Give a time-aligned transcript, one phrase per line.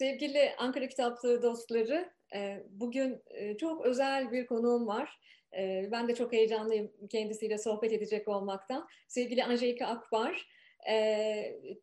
[0.00, 5.20] Sevgili Ankara Kitaplığı dostları, e, bugün e, çok özel bir konuğum var.
[5.58, 8.88] E, ben de çok heyecanlıyım kendisiyle sohbet edecek olmaktan.
[9.08, 10.46] Sevgili Angelika Akbar.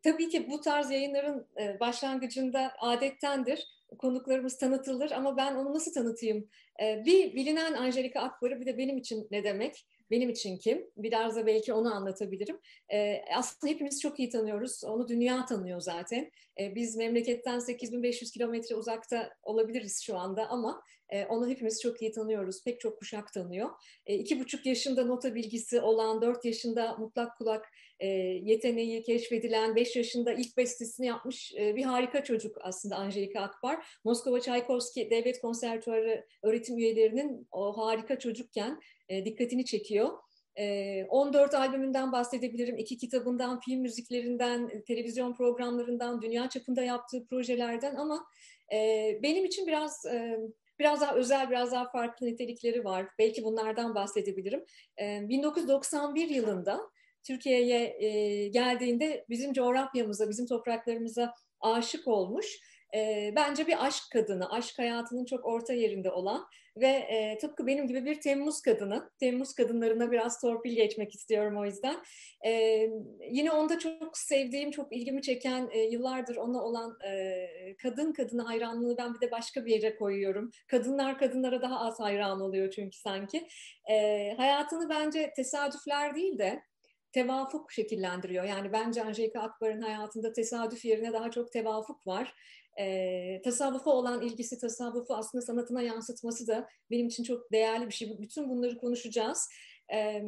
[0.02, 1.46] Tabii ki bu tarz yayınların
[1.80, 3.66] başlangıcında adettendir.
[3.98, 6.48] Konuklarımız tanıtılır ama ben onu nasıl tanıtayım?
[6.80, 9.86] Bir bilinen Angelika Akbar'ı bir de benim için ne demek?
[10.10, 10.90] Benim için kim?
[10.96, 12.60] Biraz da belki onu anlatabilirim.
[12.92, 14.84] E, aslında hepimiz çok iyi tanıyoruz.
[14.84, 16.30] Onu dünya tanıyor zaten.
[16.60, 22.12] E, biz memleketten 8500 kilometre uzakta olabiliriz şu anda ama e, onu hepimiz çok iyi
[22.12, 22.64] tanıyoruz.
[22.64, 23.70] Pek çok kuşak tanıyor.
[24.06, 27.68] E, iki buçuk yaşında nota bilgisi olan, dört yaşında mutlak kulak
[28.00, 28.06] e,
[28.42, 33.86] yeteneği keşfedilen, beş yaşında ilk bestesini yapmış e, bir harika çocuk aslında Angelika Akbar.
[34.04, 40.08] Moskova Çaykovski Devlet Konservatuarı öğretim üyelerinin o harika çocukken e, dikkatini çekiyor.
[41.08, 42.76] 14 e, albümünden bahsedebilirim.
[42.76, 48.24] iki kitabından, film müziklerinden, televizyon programlarından, dünya çapında yaptığı projelerden ama
[49.22, 50.04] benim için biraz
[50.78, 53.06] biraz daha özel, biraz daha farklı nitelikleri var.
[53.18, 54.64] Belki bunlardan bahsedebilirim.
[54.98, 56.80] 1991 yılında
[57.28, 62.60] Türkiye'ye geldiğinde bizim coğrafyamıza, bizim topraklarımıza aşık olmuş
[62.94, 67.86] e, bence bir aşk kadını, aşk hayatının çok orta yerinde olan ve e, tıpkı benim
[67.86, 71.96] gibi bir Temmuz kadını, Temmuz kadınlarına biraz torpil geçmek istiyorum o yüzden.
[72.46, 72.82] E,
[73.30, 77.46] yine onda çok sevdiğim, çok ilgimi çeken, e, yıllardır ona olan e,
[77.82, 80.50] kadın kadına hayranlığı ben bir de başka bir yere koyuyorum.
[80.66, 83.48] Kadınlar kadınlara daha az hayran oluyor çünkü sanki.
[83.90, 86.62] E, hayatını bence tesadüfler değil de
[87.12, 88.44] tevafuk şekillendiriyor.
[88.44, 92.34] Yani bence Angelika Akbar'ın hayatında tesadüf yerine daha çok tevafuk var
[92.78, 98.18] e, tasavvufa olan ilgisi, tasavvufu aslında sanatına yansıtması da benim için çok değerli bir şey.
[98.18, 99.48] Bütün bunları konuşacağız.
[99.92, 100.22] E,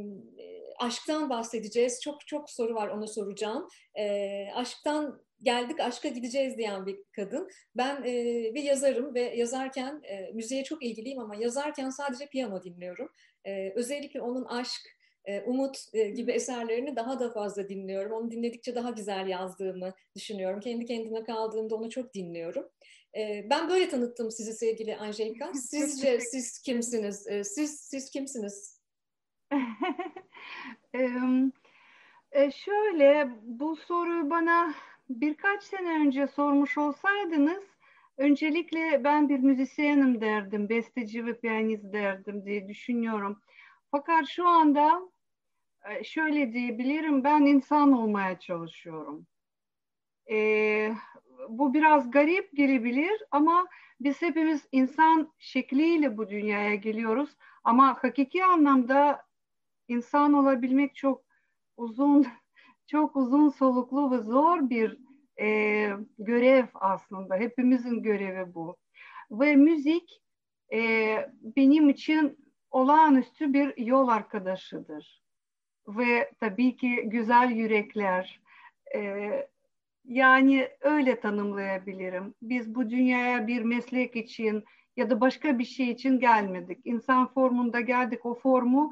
[0.79, 2.01] aşktan bahsedeceğiz.
[2.03, 3.69] Çok çok soru var onu soracağım.
[3.99, 7.49] E, aşktan geldik aşka gideceğiz diyen bir kadın.
[7.77, 8.15] Ben e,
[8.55, 13.09] bir yazarım ve yazarken e, müziğe çok ilgiliyim ama yazarken sadece piyano dinliyorum.
[13.45, 14.81] E, özellikle onun aşk,
[15.47, 18.13] Umut e, gibi eserlerini daha da fazla dinliyorum.
[18.13, 20.61] Onu dinledikçe daha güzel yazdığımı düşünüyorum.
[20.61, 22.69] Kendi kendime kaldığımda onu çok dinliyorum.
[23.17, 25.53] E, ben böyle tanıttım sizi sevgili Angelika.
[25.55, 27.27] Sizce siz kimsiniz?
[27.43, 28.81] Siz siz kimsiniz?
[32.33, 34.75] e, şöyle bu soruyu bana
[35.11, 37.65] birkaç sene önce sormuş olsaydınız
[38.21, 43.41] öncelikle ben bir müzisyenim derdim, besteci ve piyanist derdim diye düşünüyorum.
[43.91, 45.03] Fakat şu anda
[46.05, 49.27] şöyle diyebilirim, ben insan olmaya çalışıyorum.
[50.31, 50.93] Ee,
[51.49, 53.67] bu biraz garip gelebilir ama
[54.01, 57.37] biz hepimiz insan şekliyle bu dünyaya geliyoruz.
[57.65, 59.23] Ama hakiki anlamda
[59.89, 61.23] insan olabilmek çok
[61.77, 62.27] uzun,
[62.87, 64.99] çok uzun soluklu ve zor bir
[65.41, 67.37] e, görev aslında.
[67.37, 68.77] Hepimizin görevi bu.
[69.31, 70.23] Ve müzik
[70.73, 72.39] e, benim için
[72.71, 75.23] olağanüstü bir yol arkadaşıdır.
[75.89, 78.41] Ve tabii ki güzel yürekler,
[78.95, 79.31] e,
[80.05, 82.35] yani öyle tanımlayabilirim.
[82.43, 84.65] Biz bu dünyaya bir meslek için
[84.97, 86.79] ya da başka bir şey için gelmedik.
[86.85, 88.27] İnsan formunda geldik.
[88.27, 88.91] O formu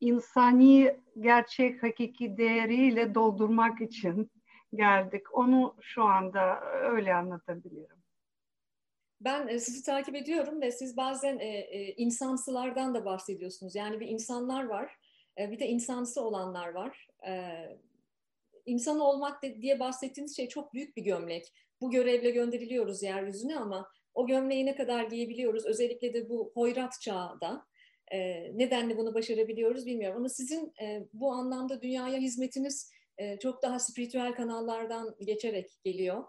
[0.00, 4.30] insani gerçek hakiki değeriyle doldurmak için
[4.74, 5.34] geldik.
[5.34, 7.96] Onu şu anda öyle anlatabilirim.
[9.20, 13.74] Ben e, sizi takip ediyorum ve siz bazen e, e, insansılardan da bahsediyorsunuz.
[13.74, 14.96] Yani bir insanlar var,
[15.38, 17.08] e, bir de insansı olanlar var.
[17.26, 17.32] E,
[18.86, 21.52] olmak diye bahsettiğiniz şey çok büyük bir gömlek.
[21.80, 25.66] Bu görevle gönderiliyoruz yeryüzüne ama o gömleği ne kadar giyebiliyoruz?
[25.66, 27.66] Özellikle de bu hoyrat çağda.
[28.12, 28.18] E,
[28.58, 30.16] nedenle bunu başarabiliyoruz bilmiyorum.
[30.16, 36.24] Ama sizin e, bu anlamda dünyaya hizmetiniz e, çok daha spiritüel kanallardan geçerek geliyor.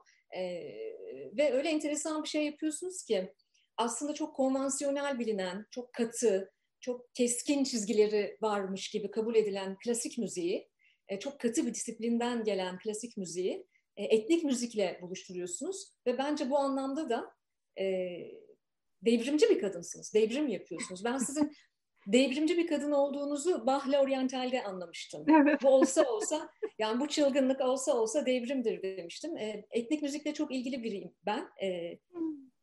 [1.37, 3.33] Ve öyle enteresan bir şey yapıyorsunuz ki
[3.77, 6.53] aslında çok konvansiyonel bilinen, çok katı,
[6.85, 10.69] çok keskin çizgileri varmış gibi kabul edilen klasik müziği,
[11.07, 16.57] e, çok katı bir disiplinden gelen klasik müziği e, etnik müzikle buluşturuyorsunuz ve bence bu
[16.57, 17.31] anlamda da
[17.79, 17.85] e,
[19.01, 21.05] devrimci bir kadınsınız, devrim yapıyorsunuz.
[21.05, 21.51] Ben sizin
[22.07, 25.25] devrimci bir kadın olduğunuzu Bahla Oriental'de anlamıştım.
[25.29, 25.63] Evet.
[25.63, 26.49] Bu olsa olsa
[26.79, 29.37] yani bu çılgınlık olsa olsa devrimdir demiştim.
[29.37, 31.47] E, etnik müzikle çok ilgili biriyim ben.
[31.63, 31.99] E,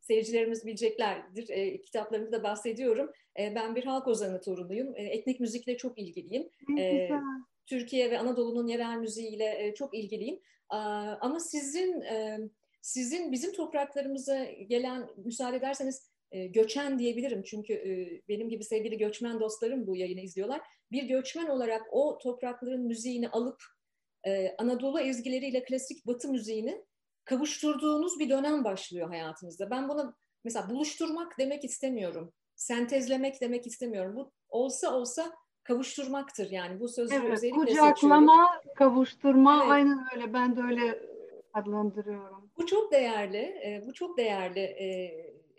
[0.03, 1.49] seyircilerimiz bileceklerdir.
[1.49, 3.11] E, kitaplarımda da bahsediyorum.
[3.39, 4.95] E, ben bir halk ozanı torunuyum.
[4.95, 6.49] E, etnik müzikle çok ilgiliyim.
[6.79, 7.09] E,
[7.65, 10.39] Türkiye ve Anadolu'nun yerel müziğiyle e, çok ilgiliyim.
[10.71, 10.75] E,
[11.21, 12.39] ama sizin e,
[12.81, 17.43] sizin bizim topraklarımıza gelen müsaade ederseniz e, göçen diyebilirim.
[17.43, 20.61] Çünkü e, benim gibi sevgili göçmen dostlarım bu yayını izliyorlar.
[20.91, 23.63] Bir göçmen olarak o toprakların müziğini alıp
[24.27, 26.85] e, Anadolu ezgileriyle klasik batı müziğini
[27.25, 29.69] kavuşturduğunuz bir dönem başlıyor hayatınızda.
[29.69, 32.33] Ben buna mesela buluşturmak demek istemiyorum.
[32.55, 34.15] Sentezlemek demek istemiyorum.
[34.15, 35.31] Bu olsa olsa
[35.63, 38.75] kavuşturmaktır yani bu sözü evet, özellikle kucaklama, seçiyorum.
[38.75, 39.71] kavuşturma evet.
[39.71, 40.99] aynen öyle ben de öyle
[41.53, 42.51] adlandırıyorum.
[42.57, 44.59] Bu çok değerli, e, bu çok değerli.
[44.59, 44.85] E,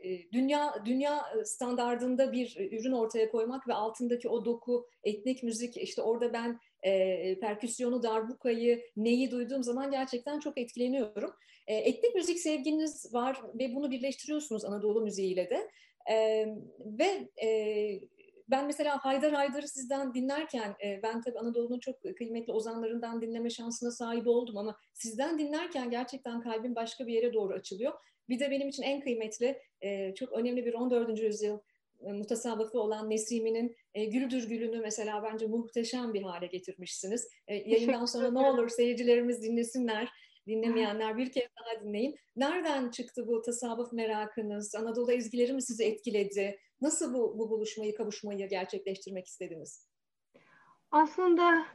[0.05, 6.03] e, dünya dünya standardında bir ürün ortaya koymak ve altındaki o doku, etnik müzik, işte
[6.03, 11.35] orada ben e, perküsyonu, darbukayı, neyi duyduğum zaman gerçekten çok etkileniyorum.
[11.67, 15.71] E, etnik müzik sevginiz var ve bunu birleştiriyorsunuz Anadolu müziğiyle de.
[16.11, 16.47] E,
[16.81, 18.01] ve e,
[18.49, 23.91] ben mesela Haydar Haydar'ı sizden dinlerken, e, ben tabii Anadolu'nun çok kıymetli ozanlarından dinleme şansına
[23.91, 27.93] sahip oldum ama sizden dinlerken gerçekten kalbim başka bir yere doğru açılıyor.
[28.29, 31.23] Bir de benim için en kıymetli, e, çok önemli bir 14.
[31.23, 31.59] yüzyıl
[32.13, 37.29] mutasavvıfı olan Nesimi'nin e, Güldür Gülünü mesela bence muhteşem bir hale getirmişsiniz.
[37.49, 40.09] E, yayından sonra ne olur seyircilerimiz dinlesinler,
[40.47, 42.17] dinlemeyenler bir kez daha dinleyin.
[42.37, 44.75] Nereden çıktı bu tasavvuf merakınız?
[44.75, 46.59] Anadolu ezgileri mi sizi etkiledi?
[46.81, 49.89] Nasıl bu, bu buluşmayı, kavuşmayı gerçekleştirmek istediniz?
[50.91, 51.67] Aslında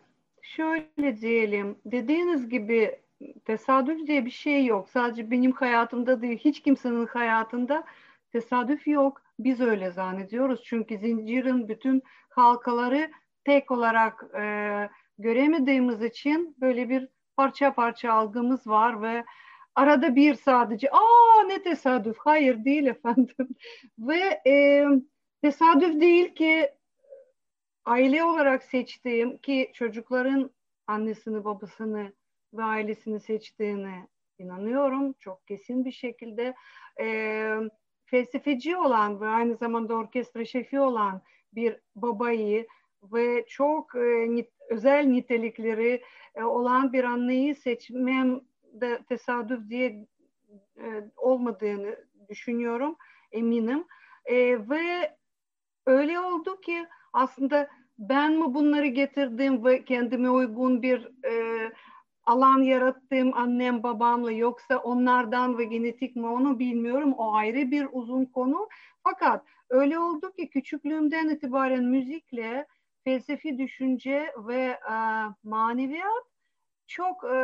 [0.41, 2.99] şöyle diyelim, dediğiniz gibi
[3.45, 4.89] tesadüf diye bir şey yok.
[4.89, 7.83] Sadece benim hayatımda değil, hiç kimsenin hayatında
[8.31, 9.21] tesadüf yok.
[9.39, 10.63] Biz öyle zannediyoruz.
[10.63, 13.11] Çünkü zincirin bütün halkaları
[13.45, 14.43] tek olarak e,
[15.17, 17.07] göremediğimiz için böyle bir
[17.37, 19.25] parça parça algımız var ve
[19.75, 23.47] arada bir sadece aa ne tesadüf hayır değil efendim
[23.99, 24.85] ve e,
[25.41, 26.69] tesadüf değil ki
[27.85, 30.51] aile olarak seçtiğim ki çocukların
[30.87, 32.13] annesini babasını
[32.53, 34.07] ve ailesini seçtiğine
[34.39, 36.53] inanıyorum çok kesin bir şekilde
[37.01, 37.55] e,
[38.09, 41.21] felsefeci olan ve aynı zamanda orkestra şefi olan
[41.53, 42.67] bir babayı
[43.03, 46.01] ve çok e, nit, özel nitelikleri
[46.35, 48.41] e, olan bir anneyi seçmem
[48.73, 50.07] de tesadüf diye
[50.77, 50.85] e,
[51.17, 51.95] olmadığını
[52.29, 52.95] düşünüyorum,
[53.31, 53.85] eminim.
[54.25, 54.35] E,
[54.69, 55.15] ve
[55.85, 61.33] öyle oldu ki aslında ben mi bunları getirdim ve kendime uygun bir e,
[62.29, 67.13] alan yarattım annem babamla yoksa onlardan ve genetik mi onu bilmiyorum.
[67.17, 68.67] O ayrı bir uzun konu.
[69.03, 72.67] Fakat öyle oldu ki küçüklüğümden itibaren müzikle
[73.03, 74.95] felsefi düşünce ve e,
[75.43, 76.23] maneviyat
[76.87, 77.37] çok e,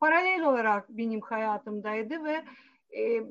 [0.00, 2.44] paralel olarak benim hayatımdaydı ve
[2.96, 3.22] e,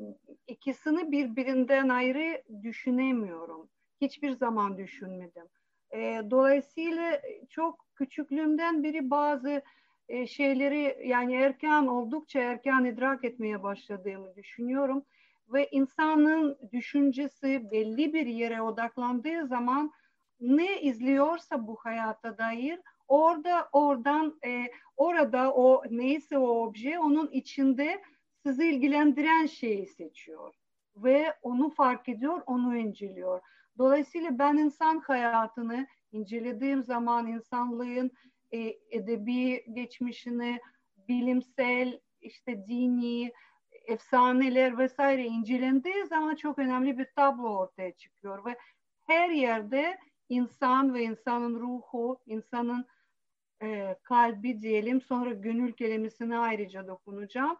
[0.48, 3.70] ikisini birbirinden ayrı düşünemiyorum.
[4.02, 5.46] Hiçbir zaman düşünmedim.
[5.92, 9.62] E, dolayısıyla çok küçüklüğümden beri bazı
[10.10, 15.06] e, şeyleri yani erken oldukça erken idrak etmeye başladığımı düşünüyorum
[15.54, 19.92] ve insanın düşüncesi belli bir yere odaklandığı zaman
[20.40, 24.66] ne izliyorsa bu hayata dair orada oradan e,
[24.98, 28.02] orada o neyse o obje onun içinde
[28.44, 30.54] sizi ilgilendiren şeyi seçiyor
[30.96, 33.42] ve onu fark ediyor, onu inceliyor.
[33.78, 38.12] Dolayısıyla ben insan hayatını incelediğim zaman insanlığın
[38.52, 40.60] e, edebi geçmişini,
[41.08, 43.34] bilimsel, işte dini,
[43.88, 48.56] efsaneler vesaire incelendiği zaman çok önemli bir tablo ortaya çıkıyor ve
[49.08, 50.00] her yerde
[50.30, 52.86] insan ve insanın ruhu, insanın
[53.64, 57.58] e, kalbi diyelim sonra gönül kelimesine ayrıca dokunacağım.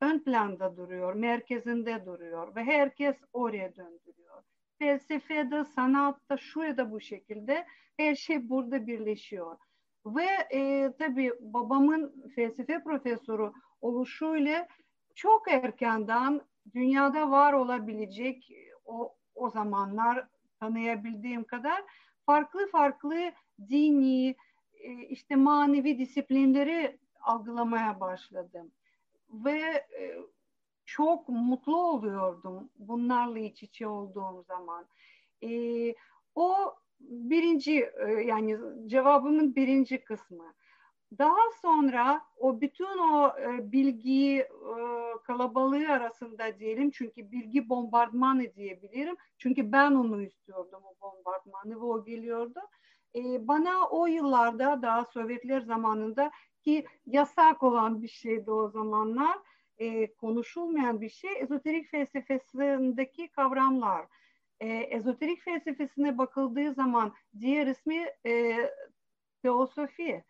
[0.00, 4.42] Ön planda duruyor, merkezinde duruyor ve herkes oraya döndürüyor.
[4.78, 9.58] Felsefede, sanatta, şu ya da bu şekilde her şey burada birleşiyor.
[10.06, 14.68] Ve e, tabii babamın felsefe profesörü oluşuyla
[15.14, 16.40] çok erkenden
[16.74, 18.52] dünyada var olabilecek
[18.84, 20.26] o, o zamanlar
[20.60, 21.84] tanıyabildiğim kadar
[22.26, 23.32] farklı farklı
[23.68, 24.36] dini,
[24.72, 28.72] e, işte manevi disiplinleri algılamaya başladım.
[29.30, 29.60] Ve
[30.00, 30.16] e,
[30.84, 34.86] çok mutlu oluyordum bunlarla iç içe olduğum zaman.
[35.42, 35.50] E,
[36.34, 37.90] o birinci
[38.26, 40.54] yani cevabımın birinci kısmı.
[41.18, 43.32] Daha sonra o bütün o
[43.72, 44.48] bilgi
[45.24, 49.16] kalabalığı arasında diyelim çünkü bilgi bombardımanı diyebilirim.
[49.38, 52.60] Çünkü ben onu istiyordum o bombardımanı ve o geliyordu
[53.14, 56.30] e, bana o yıllarda daha Sovyetler zamanında
[56.64, 59.38] ki yasak olan bir şeydi o zamanlar
[59.78, 64.06] e, konuşulmayan bir şey ezoterik felsefesindeki kavramlar.
[64.60, 68.56] E, ezoterik felsefesine bakıldığı zaman diğer ismi e,
[69.42, 70.24] teosofi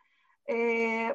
[0.46, 0.56] e,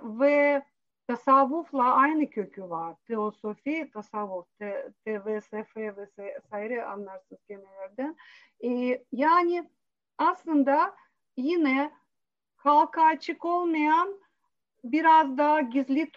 [0.04, 0.64] ve
[1.08, 2.96] tasavvufla aynı kökü var.
[3.08, 8.16] Teosofi, tasavvuf, te, TVSF vesaire anlarsınız kelimelerden.
[8.64, 9.70] E, yani
[10.18, 10.96] aslında
[11.38, 11.92] yine
[12.56, 14.20] halka açık olmayan
[14.84, 16.12] biraz daha gizli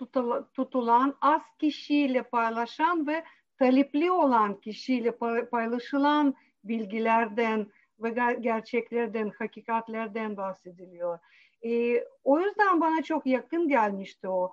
[0.55, 3.25] tutulan, az kişiyle paylaşan ve
[3.59, 5.17] talepli olan kişiyle
[5.50, 6.35] paylaşılan
[6.69, 7.67] bilgilerden
[8.01, 8.11] ve
[8.41, 11.19] gerçeklerden, hakikatlerden bahsediliyor.
[11.65, 14.53] E, o yüzden bana çok yakın gelmişti o.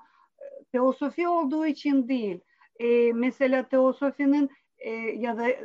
[0.71, 2.39] Teosofi olduğu için değil.
[2.79, 5.57] E, mesela teosofinin e, ya da e,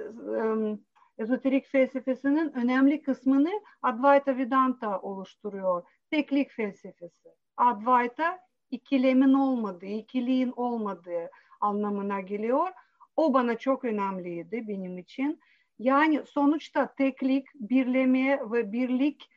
[1.18, 3.50] ezoterik felsefesinin önemli kısmını
[3.82, 5.82] Advaita Vedanta oluşturuyor.
[6.10, 7.28] Teklik felsefesi.
[7.56, 8.38] Advaita
[8.70, 11.30] ikilemin olmadığı, ikiliğin olmadığı
[11.60, 12.68] anlamına geliyor.
[13.16, 15.40] O bana çok önemliydi benim için.
[15.80, 19.30] Yani sonuçta teklik, birleme ve birlik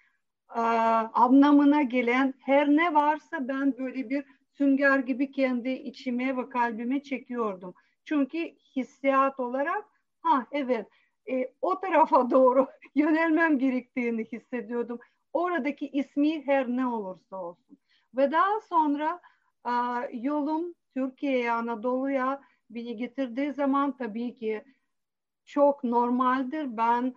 [0.56, 0.60] e,
[1.14, 4.26] anlamına gelen her ne varsa ben böyle bir
[4.58, 7.74] sünger gibi kendi içime ve kalbime çekiyordum.
[8.06, 8.38] Çünkü
[8.76, 9.86] hissiyat olarak
[10.22, 10.88] ha evet
[11.32, 15.00] e, o tarafa doğru yönelmem gerektiğini hissediyordum.
[15.34, 17.78] Oradaki ismi her ne olursa olsun.
[18.18, 19.22] Ve daha sonra
[19.66, 19.72] e,
[20.14, 24.64] yolum Türkiye'ye, Anadolu'ya beni getirdiği zaman tabii ki
[25.46, 26.78] çok normaldir.
[26.78, 27.16] Ben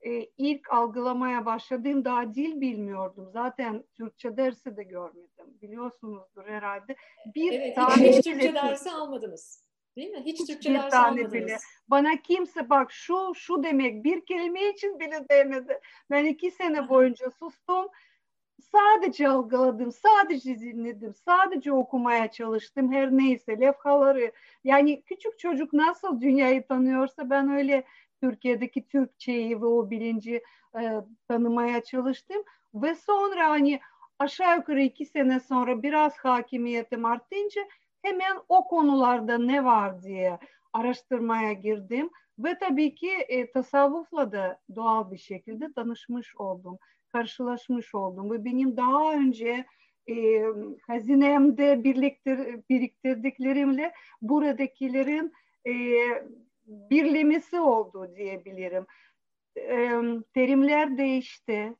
[0.00, 3.30] e, ilk algılamaya başladığım daha dil bilmiyordum.
[3.32, 5.46] Zaten Türkçe dersi de görmedim.
[5.62, 6.96] Biliyorsunuzdur herhalde.
[7.34, 9.64] Bir evet, hiç, hiç Türkçe dersi almadınız.
[9.96, 10.22] Değil mi?
[10.24, 11.32] Hiç Türkçe dersi almadınız.
[11.32, 11.56] Bile.
[11.88, 15.80] Bana kimse bak şu şu demek bir kelime için bile demedi.
[16.10, 17.88] Ben iki sene boyunca sustum.
[18.60, 24.32] Sadece algıladım, sadece dinledim, sadece okumaya çalıştım her neyse levhaları.
[24.64, 27.84] Yani küçük çocuk nasıl dünyayı tanıyorsa ben öyle
[28.22, 30.42] Türkiye'deki Türkçeyi ve o bilinci
[30.80, 30.92] e,
[31.28, 32.42] tanımaya çalıştım.
[32.74, 33.80] Ve sonra hani
[34.18, 37.62] aşağı yukarı iki sene sonra biraz hakimiyetim artınca
[38.02, 40.38] hemen o konularda ne var diye
[40.72, 42.10] araştırmaya girdim.
[42.38, 46.78] Ve tabii ki e, tasavvufla da doğal bir şekilde tanışmış oldum,
[47.12, 48.30] karşılaşmış oldum.
[48.30, 49.64] Ve benim daha önce
[50.10, 50.44] e,
[50.86, 55.32] hazinemde birliktir, biriktirdiklerimle buradakilerin
[55.66, 55.72] e,
[56.66, 58.86] birlemesi oldu diyebilirim.
[59.56, 59.90] E,
[60.34, 61.74] terimler değişti.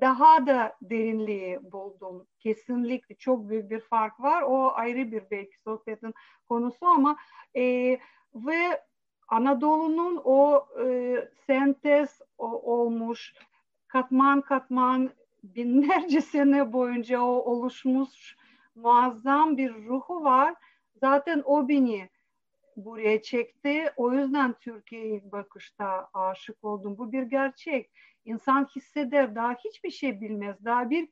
[0.00, 2.26] Daha da derinliği buldum.
[2.38, 4.42] Kesinlikle çok büyük bir fark var.
[4.42, 6.14] O ayrı bir belki sohbetin
[6.48, 7.16] konusu ama
[7.56, 7.62] e,
[8.34, 8.82] ve
[9.28, 13.34] Anadolu'nun o e, sentez o, olmuş
[13.92, 15.10] katman katman
[15.42, 18.36] binlerce sene boyunca o oluşmuş
[18.74, 20.54] muazzam bir ruhu var.
[21.00, 22.10] Zaten o beni
[22.76, 23.92] buraya çekti.
[23.96, 26.98] O yüzden Türkiye'ye ilk bakışta aşık oldum.
[26.98, 27.90] Bu bir gerçek.
[28.24, 30.64] İnsan hisseder, daha hiçbir şey bilmez.
[30.64, 31.08] Daha bir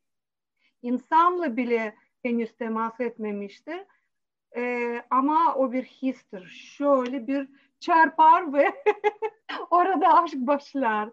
[0.82, 3.80] insanla bile henüz temas etmemiştir.
[4.56, 6.46] Ee, ama o bir histir.
[6.46, 7.48] Şöyle bir
[7.80, 8.72] çarpar ve
[9.70, 11.10] orada aşk başlar.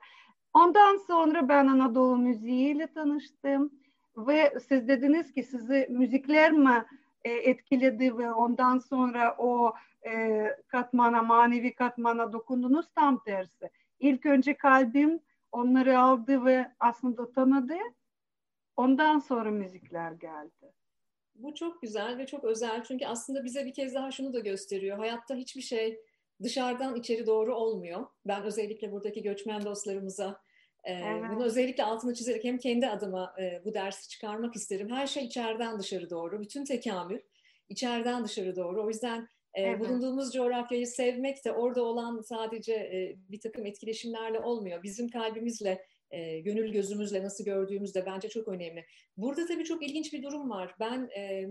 [0.54, 3.72] Ondan sonra ben Anadolu müziğiyle tanıştım
[4.18, 6.86] ve siz dediniz ki sizi müzikler mi
[7.24, 9.74] e, etkiledi ve ondan sonra o
[10.06, 13.70] e, katmana, manevi katmana dokundunuz tam tersi.
[14.00, 15.20] İlk önce kalbim
[15.52, 17.78] onları aldı ve aslında tanıdı.
[18.76, 20.74] Ondan sonra müzikler geldi.
[21.36, 24.98] Bu çok güzel ve çok özel çünkü aslında bize bir kez daha şunu da gösteriyor.
[24.98, 26.00] Hayatta hiçbir şey
[26.44, 28.06] dışarıdan içeri doğru olmuyor.
[28.26, 30.42] Ben özellikle buradaki göçmen dostlarımıza
[30.88, 31.02] e,
[31.32, 34.90] bunu özellikle altını çizerek hem kendi adıma e, bu dersi çıkarmak isterim.
[34.90, 36.42] Her şey içeriden dışarı doğru.
[36.42, 37.20] Bütün tekamül
[37.70, 38.84] içeriden dışarı doğru.
[38.84, 39.80] O yüzden e, evet.
[39.80, 44.84] bulunduğumuz coğrafyayı sevmek de orada olan sadece e, bir takım etkileşimlerle olmuyor.
[44.84, 48.86] Bizim kalbimizle, e, gönül gözümüzle nasıl gördüğümüz de bence çok önemli.
[49.18, 50.76] Burada tabii çok ilginç bir durum var.
[50.80, 51.46] Ben e,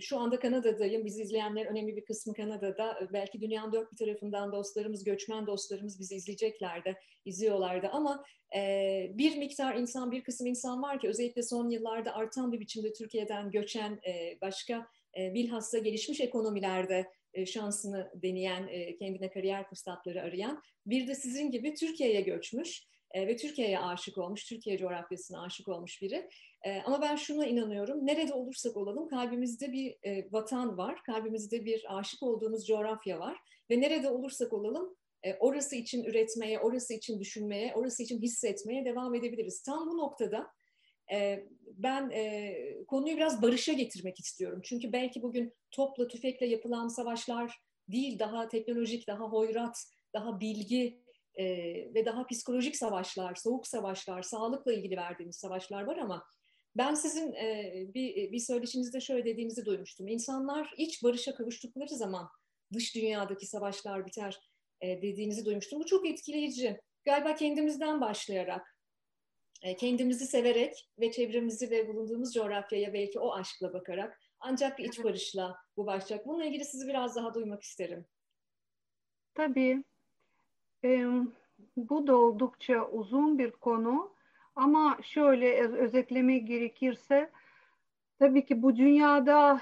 [0.00, 1.04] şu anda Kanada'dayım.
[1.04, 3.08] Bizi izleyenlerin önemli bir kısmı Kanada'da.
[3.12, 7.88] Belki dünyanın dört bir tarafından dostlarımız, göçmen dostlarımız bizi izleyecekler de, izliyorlardı.
[7.88, 8.24] Ama
[8.56, 12.92] e, bir miktar insan, bir kısım insan var ki özellikle son yıllarda artan bir biçimde
[12.92, 14.86] Türkiye'den göçen e, başka
[15.18, 17.06] e, bilhassa gelişmiş ekonomilerde
[17.46, 22.84] şansını deneyen, kendine kariyer fırsatları arayan, bir de sizin gibi Türkiye'ye göçmüş
[23.14, 26.28] ve Türkiye'ye aşık olmuş, Türkiye coğrafyasına aşık olmuş biri.
[26.84, 29.96] Ama ben şuna inanıyorum, nerede olursak olalım kalbimizde bir
[30.32, 33.38] vatan var, kalbimizde bir aşık olduğumuz coğrafya var
[33.70, 34.96] ve nerede olursak olalım
[35.40, 39.62] orası için üretmeye, orası için düşünmeye, orası için hissetmeye devam edebiliriz.
[39.62, 40.46] Tam bu noktada
[41.12, 42.54] e, ben e,
[42.86, 44.60] konuyu biraz barışa getirmek istiyorum.
[44.64, 51.03] Çünkü belki bugün topla tüfekle yapılan savaşlar değil, daha teknolojik, daha hoyrat, daha bilgi
[51.36, 51.44] e,
[51.94, 56.24] ve daha psikolojik savaşlar, soğuk savaşlar, sağlıkla ilgili verdiğimiz savaşlar var ama
[56.76, 60.08] ben sizin e, bir, bir söyleşinizde şöyle dediğinizi duymuştum.
[60.08, 62.28] İnsanlar iç barışa kavuştukları zaman
[62.72, 64.40] dış dünyadaki savaşlar biter
[64.80, 65.80] e, dediğinizi duymuştum.
[65.80, 66.80] Bu çok etkileyici.
[67.04, 68.78] Galiba kendimizden başlayarak
[69.62, 75.04] e, kendimizi severek ve çevremizi ve bulunduğumuz coğrafyaya belki o aşkla bakarak ancak bir iç
[75.04, 76.26] barışla bu başlayacak.
[76.26, 78.06] Bununla ilgili sizi biraz daha duymak isterim.
[79.34, 79.84] Tabii.
[81.76, 84.10] Bu da oldukça uzun bir konu
[84.56, 87.30] ama şöyle özetlemek gerekirse
[88.18, 89.60] tabii ki bu dünyada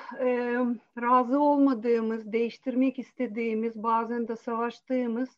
[1.00, 5.29] razı olmadığımız, değiştirmek istediğimiz, bazen de savaştığımız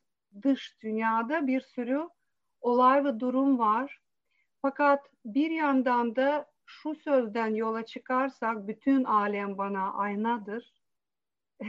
[0.43, 2.09] dış dünyada bir sürü
[2.61, 4.01] olay ve durum var.
[4.63, 10.73] Fakat bir yandan da şu sözden yola çıkarsak bütün alem bana aynadır.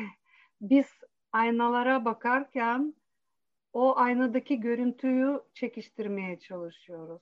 [0.61, 0.87] Biz
[1.31, 2.93] aynalara bakarken
[3.75, 7.21] o aynadaki görüntüyü çekiştirmeye çalışıyoruz.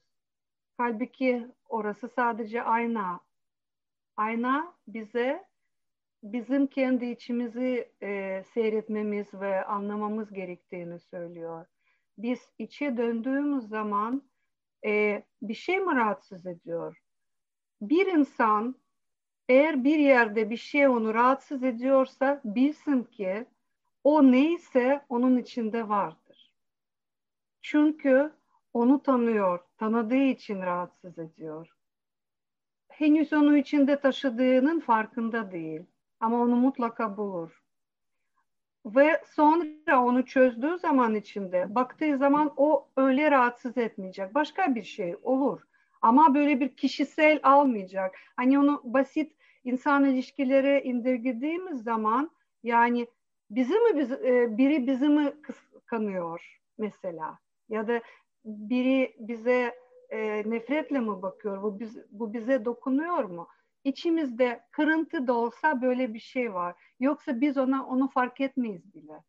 [0.77, 3.19] Halbuki orası sadece ayna.
[4.17, 5.45] Ayna bize
[6.23, 11.65] bizim kendi içimizi e, seyretmemiz ve anlamamız gerektiğini söylüyor.
[12.17, 14.23] Biz içe döndüğümüz zaman
[14.85, 17.03] e, bir şey mi rahatsız ediyor?
[17.81, 18.75] Bir insan
[19.49, 23.45] eğer bir yerde bir şey onu rahatsız ediyorsa bilsin ki
[24.03, 26.22] o neyse onun içinde vardır.
[27.63, 28.31] Çünkü
[28.73, 31.69] onu tanıyor, tanıdığı için rahatsız ediyor.
[32.89, 35.81] Henüz onu içinde taşıdığının farkında değil
[36.19, 37.63] ama onu mutlaka bulur.
[38.85, 44.35] Ve sonra onu çözdüğü zaman içinde baktığı zaman o öyle rahatsız etmeyecek.
[44.35, 45.61] Başka bir şey olur.
[46.01, 48.15] Ama böyle bir kişisel almayacak.
[48.35, 52.31] Hani onu basit insan ilişkileri indirgediğimiz zaman
[52.63, 53.07] yani
[53.49, 57.42] bizi mi biz, e, biri bizi mi kıskanıyor mesela
[57.73, 58.01] ya da
[58.45, 59.75] biri bize
[60.09, 61.63] e, nefretle mi bakıyor?
[61.63, 63.47] Bu biz, bu bize dokunuyor mu?
[63.83, 66.75] İçimizde kırıntı da olsa böyle bir şey var.
[66.99, 69.23] Yoksa biz ona onu fark etmeyiz bile.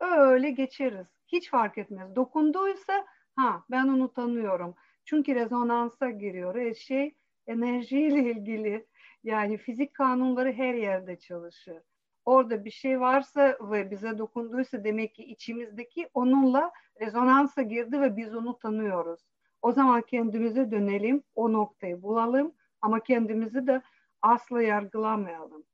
[0.00, 1.06] Öyle geçeriz.
[1.26, 2.16] Hiç fark etmez.
[2.16, 3.06] Dokunduysa
[3.36, 4.74] ha ben onu tanıyorum.
[5.04, 6.54] Çünkü rezonansa giriyor.
[6.54, 7.14] Her şey
[7.46, 8.86] enerjiyle ilgili.
[9.24, 11.82] Yani fizik kanunları her yerde çalışır
[12.28, 18.34] orada bir şey varsa ve bize dokunduysa demek ki içimizdeki onunla rezonansa girdi ve biz
[18.34, 19.20] onu tanıyoruz.
[19.62, 23.82] O zaman kendimize dönelim, o noktayı bulalım ama kendimizi de
[24.22, 25.64] asla yargılamayalım.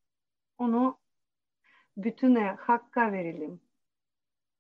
[0.59, 0.99] Onu
[1.97, 3.61] bütüne, hakka verelim.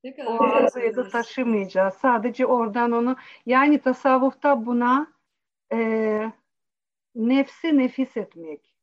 [0.04, 1.94] Ne kadar o arzuya da taşımayacağız.
[1.94, 5.12] Sadece oradan onu, yani tasavvufta buna
[5.72, 6.32] e,
[7.14, 8.74] nefsi nefis etmek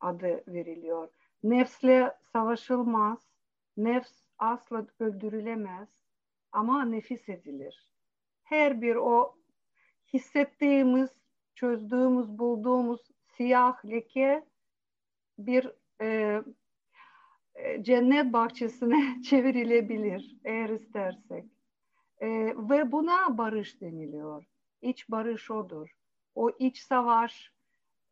[0.00, 1.08] adı veriliyor.
[1.42, 3.18] Nefsle savaşılmaz.
[3.76, 5.88] Nefs asla öldürülemez
[6.52, 7.90] ama nefis edilir.
[8.42, 9.36] Her bir o
[10.12, 11.10] hissettiğimiz,
[11.54, 13.00] çözdüğümüz, bulduğumuz
[13.36, 14.44] siyah leke
[15.38, 16.42] bir e,
[17.54, 21.44] e cennet bahçesine çevrilebilir eğer istersek.
[22.20, 24.44] E, ve buna barış deniliyor.
[24.82, 25.96] İç barış odur.
[26.34, 27.52] O iç savaş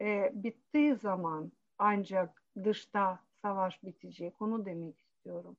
[0.00, 4.42] e, bittiği zaman ancak dışta savaş bitecek.
[4.42, 5.56] Onu demek istiyorum.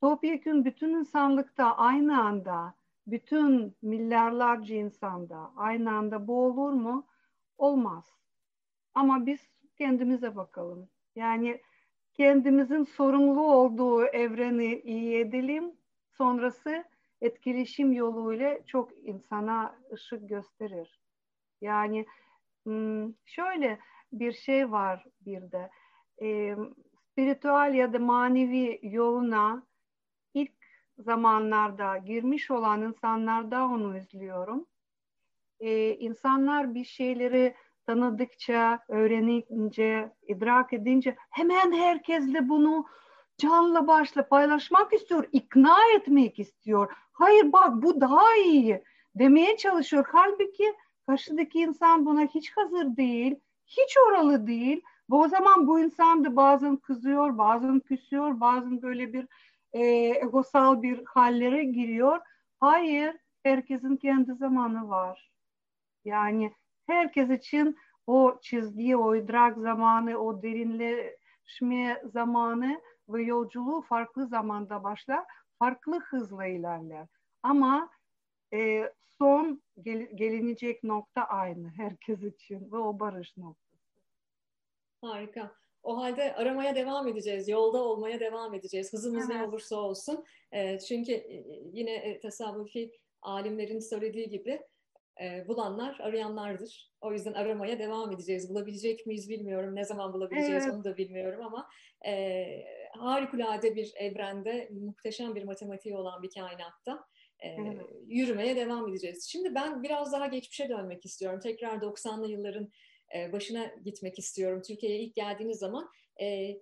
[0.00, 2.74] Topyekun bütün insanlıkta aynı anda,
[3.06, 7.06] bütün milyarlarca insanda aynı anda bu olur mu?
[7.58, 8.04] Olmaz.
[8.94, 9.40] Ama biz
[9.76, 10.88] kendimize bakalım.
[11.16, 11.60] Yani
[12.14, 15.72] kendimizin sorumlu olduğu evreni iyi edelim.
[16.12, 16.84] Sonrası
[17.20, 21.00] etkileşim yoluyla çok insana ışık gösterir.
[21.60, 22.06] Yani
[22.64, 23.78] hmm, şöyle
[24.12, 25.70] bir şey var bir de
[26.22, 26.56] e,
[27.12, 29.62] spiritüel ya da manevi yoluna
[30.34, 30.52] ilk
[30.98, 34.66] zamanlarda girmiş olan insanlarda onu izliyorum.
[35.60, 37.54] E, insanlar bir şeyleri
[37.86, 42.86] tanıdıkça, öğrenince, idrak edince hemen herkesle bunu
[43.38, 46.92] canla başla paylaşmak istiyor, ikna etmek istiyor.
[47.12, 50.06] Hayır bak bu daha iyi demeye çalışıyor.
[50.12, 50.74] Halbuki
[51.06, 53.34] karşıdaki insan buna hiç hazır değil,
[53.66, 54.82] hiç oralı değil
[55.16, 59.26] o zaman bu insan da bazen kızıyor, bazen küsüyor, bazen böyle bir
[59.72, 59.82] e,
[60.22, 62.18] egosal bir hallere giriyor.
[62.60, 65.30] Hayır, herkesin kendi zamanı var.
[66.04, 66.52] Yani
[66.86, 75.24] herkes için o çizgi, o idrak zamanı, o derinleşme zamanı ve yolculuğu farklı zamanda başlar,
[75.58, 77.08] farklı hızla ilerler.
[77.42, 77.90] Ama
[78.54, 83.67] e, son gel, gelinecek nokta aynı herkes için ve o barış noktası.
[85.00, 85.54] Harika.
[85.82, 88.92] O halde aramaya devam edeceğiz, yolda olmaya devam edeceğiz.
[88.92, 89.40] Hızımız evet.
[89.40, 90.24] ne olursa olsun.
[90.52, 94.60] E, çünkü e, yine e, tasavvufi alimlerin söylediği gibi
[95.22, 96.92] e, bulanlar arayanlardır.
[97.00, 98.50] O yüzden aramaya devam edeceğiz.
[98.50, 99.76] Bulabilecek miyiz bilmiyorum.
[99.76, 100.74] Ne zaman bulabileceğiz evet.
[100.74, 101.68] onu da bilmiyorum ama
[102.06, 102.46] e,
[102.92, 107.04] harikulade bir evrende, muhteşem bir matematiği olan bir kainatta
[107.40, 107.86] e, evet.
[108.06, 109.28] yürümeye devam edeceğiz.
[109.28, 111.40] Şimdi ben biraz daha geçmişe dönmek istiyorum.
[111.40, 112.70] Tekrar 90'lı yılların
[113.16, 114.62] e, başına gitmek istiyorum.
[114.66, 115.88] Türkiye'ye ilk geldiğiniz zaman
[116.20, 116.56] e,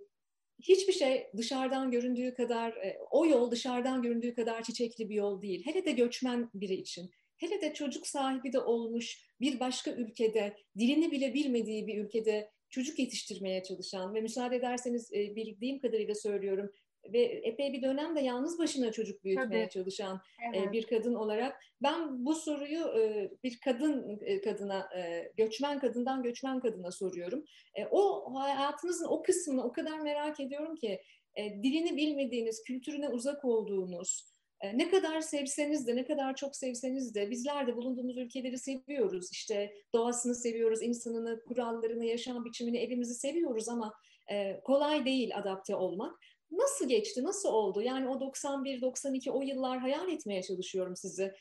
[0.62, 5.66] hiçbir şey dışarıdan göründüğü kadar, e, o yol dışarıdan göründüğü kadar çiçekli bir yol değil.
[5.66, 7.10] Hele de göçmen biri için.
[7.36, 12.98] Hele de çocuk sahibi de olmuş bir başka ülkede, dilini bile bilmediği bir ülkede çocuk
[12.98, 16.72] yetiştirmeye çalışan ve müsaade ederseniz e, bildiğim kadarıyla söylüyorum
[17.12, 19.72] ve epey bir dönemde yalnız başına çocuk büyütmeye Tabii.
[19.72, 20.20] çalışan
[20.54, 20.72] e, evet.
[20.72, 24.88] bir kadın olarak ben bu soruyu e, bir kadın kadına
[25.36, 27.44] göçmen kadından göçmen kadına soruyorum.
[27.90, 31.00] O hayatınızın o kısmını o kadar merak ediyorum ki
[31.36, 37.30] dilini bilmediğiniz, kültürüne uzak olduğunuz, e, ne kadar sevseniz de, ne kadar çok sevseniz de
[37.30, 39.28] bizler de bulunduğumuz ülkeleri seviyoruz.
[39.32, 43.94] İşte doğasını seviyoruz, insanını, kurallarını, yaşam biçimini, evimizi seviyoruz ama
[44.30, 46.18] e, kolay değil adapte olmak.
[46.50, 47.82] Nasıl geçti, nasıl oldu?
[47.82, 51.32] Yani o 91, 92 o yıllar hayal etmeye çalışıyorum sizi.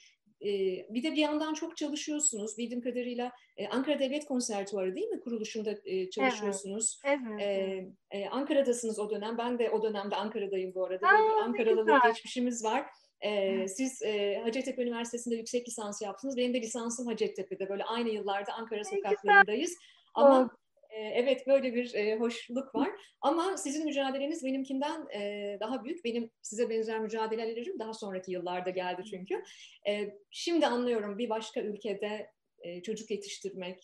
[0.41, 0.50] E,
[0.89, 2.58] bir de bir yandan çok çalışıyorsunuz.
[2.58, 3.32] Bildiğim kadarıyla
[3.72, 5.76] Ankara Devlet Konservatuarı değil mi kuruluşunda
[6.12, 7.00] çalışıyorsunuz?
[7.06, 7.20] Evet.
[7.39, 7.88] evet.
[8.12, 9.38] Ee, Ankara'dasınız o dönem.
[9.38, 11.08] Ben de o dönemde Ankara'dayım bu arada.
[11.08, 12.86] Aa, Ankaralılık geçmişimiz var.
[13.22, 16.38] Ee, siz e, Hacettepe Üniversitesi'nde yüksek lisans yaptınız.
[16.38, 17.70] Benim de lisansım Hacettepe'de.
[17.70, 19.76] Böyle aynı yıllarda Ankara sokaklarındayız.
[20.13, 20.64] Ama e,
[20.95, 22.89] evet böyle bir e, hoşluk var.
[23.21, 26.05] Ama sizin mücadeleniz benimkinden e, daha büyük.
[26.05, 29.43] Benim size benzer mücadelelerim daha sonraki yıllarda geldi çünkü.
[29.88, 32.36] E, şimdi anlıyorum bir başka ülkede
[32.84, 33.84] çocuk yetiştirmek,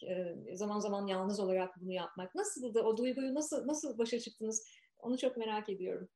[0.54, 2.36] zaman zaman yalnız olarak bunu yapmak.
[2.36, 4.67] Nasıl da o duyguyu nasıl nasıl başa çıktınız?
[5.00, 6.10] Onu çok merak ediyorum.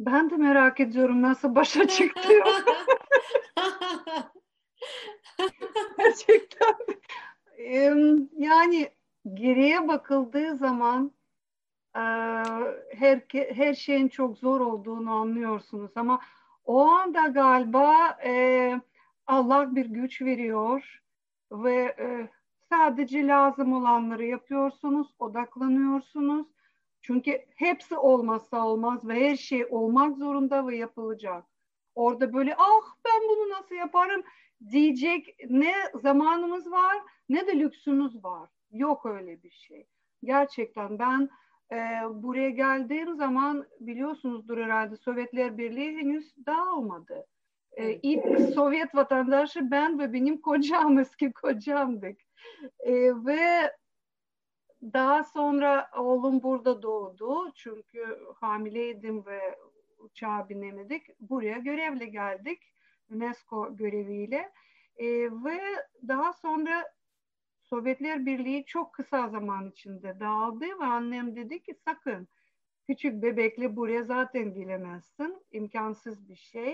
[0.00, 2.28] Ben de merak ediyorum nasıl başa çıktı.
[5.98, 6.74] Gerçekten.
[8.38, 8.90] Yani
[9.34, 11.12] geriye bakıldığı zaman
[12.94, 16.20] her, her şeyin çok zor olduğunu anlıyorsunuz ama
[16.64, 18.18] o anda galiba
[19.26, 21.02] Allah bir güç veriyor
[21.52, 21.96] ve
[22.68, 26.46] sadece lazım olanları yapıyorsunuz, odaklanıyorsunuz
[27.00, 31.44] çünkü hepsi olmazsa olmaz ve her şey olmak zorunda ve yapılacak.
[31.94, 34.22] Orada böyle ah ben bunu nasıl yaparım
[34.70, 36.96] diyecek ne zamanımız var
[37.28, 38.50] ne de lüksümüz var.
[38.70, 39.86] Yok öyle bir şey.
[40.24, 41.30] Gerçekten ben
[41.72, 41.76] e,
[42.22, 47.26] buraya geldiğim zaman biliyorsunuzdur herhalde Sovyetler Birliği henüz dağılmadı.
[47.72, 52.20] E, ilk Sovyet vatandaşı ben ve benim kocam eski kocamdık.
[52.80, 52.94] E,
[53.24, 53.72] ve
[54.82, 59.58] daha sonra oğlum burada doğdu çünkü hamileydim ve
[59.98, 61.20] uçağa binemedik.
[61.20, 62.62] Buraya görevle geldik
[63.10, 64.52] UNESCO göreviyle
[64.96, 65.06] e,
[65.44, 65.60] ve
[66.08, 66.84] daha sonra
[67.62, 72.28] Sovyetler Birliği çok kısa zaman içinde dağıldı ve annem dedi ki sakın
[72.86, 75.42] küçük bebekle buraya zaten gelemezsin.
[75.52, 76.72] imkansız bir şey.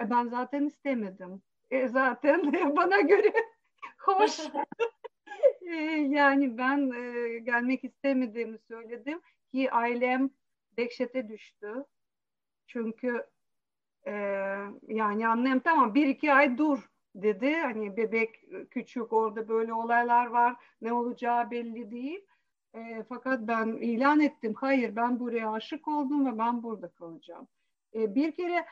[0.00, 1.42] E, ben zaten istemedim.
[1.70, 3.32] E, zaten bana göre
[3.98, 4.40] hoş
[6.08, 9.20] yani ben e, gelmek istemediğimi söyledim
[9.52, 10.30] ki ailem
[10.76, 11.84] dehşete düştü.
[12.66, 13.26] Çünkü
[14.06, 14.12] e,
[14.88, 17.54] yani annem tamam bir iki ay dur dedi.
[17.54, 18.34] Hani bebek
[18.70, 22.20] küçük orada böyle olaylar var ne olacağı belli değil.
[22.74, 27.48] E, fakat ben ilan ettim hayır ben buraya aşık oldum ve ben burada kalacağım.
[27.94, 28.66] E, bir kere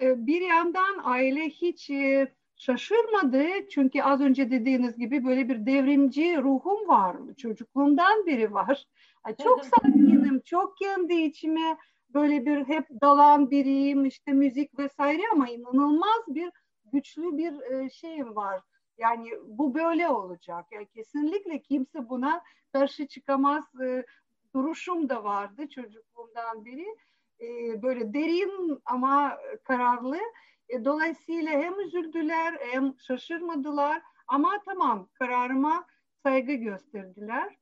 [0.00, 6.36] e, bir yandan aile hiç e, şaşırmadı çünkü az önce dediğiniz gibi böyle bir devrimci
[6.38, 7.16] ruhum var.
[7.36, 8.86] Çocukluğumdan biri var.
[9.42, 11.76] Çok sakinim, çok kendi içime
[12.14, 16.50] böyle bir hep dalan biriyim işte müzik vesaire ama inanılmaz bir
[16.92, 18.60] güçlü bir e, şeyim var.
[18.98, 20.66] Yani bu böyle olacak.
[20.70, 22.42] Yani kesinlikle kimse buna
[22.72, 24.04] karşı çıkamaz e,
[24.54, 26.86] duruşum da vardı çocukluğumdan beri.
[27.40, 30.18] E, böyle derin ama kararlı
[30.84, 35.86] dolayısıyla hem üzüldüler hem şaşırmadılar ama tamam kararıma
[36.22, 37.56] saygı gösterdiler.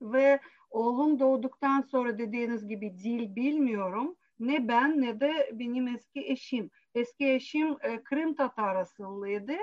[0.00, 0.40] Ve
[0.76, 4.16] oğlum doğduktan sonra dediğiniz gibi dil bilmiyorum.
[4.40, 6.70] Ne ben ne de benim eski eşim.
[6.94, 9.56] Eski eşim e, Kırım Tatar asıllıydı.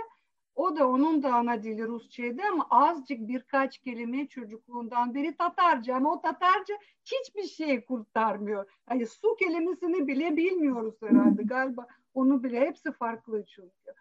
[0.56, 6.14] O da onun da ana dili Rusçaydı ama azıcık birkaç kelime çocukluğundan beri Tatarca ama
[6.14, 8.72] o Tatarca hiçbir şey kurtarmıyor.
[8.90, 13.94] Yani su kelimesini bile bilmiyoruz herhalde galiba onu bile hepsi farklı çünkü.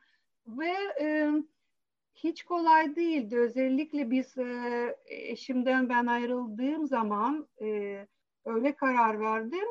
[0.47, 1.33] Ve e,
[2.15, 3.39] hiç kolay değildi.
[3.39, 8.07] Özellikle biz e, eşimden ben ayrıldığım zaman e,
[8.45, 9.69] öyle karar verdim.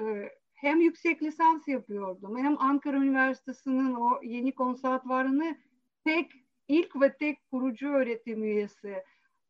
[0.00, 5.56] E, hem yüksek lisans yapıyordum hem Ankara Üniversitesi'nin o yeni konservatuvarını
[6.04, 6.32] tek
[6.68, 9.02] ilk ve tek kurucu öğretim üyesi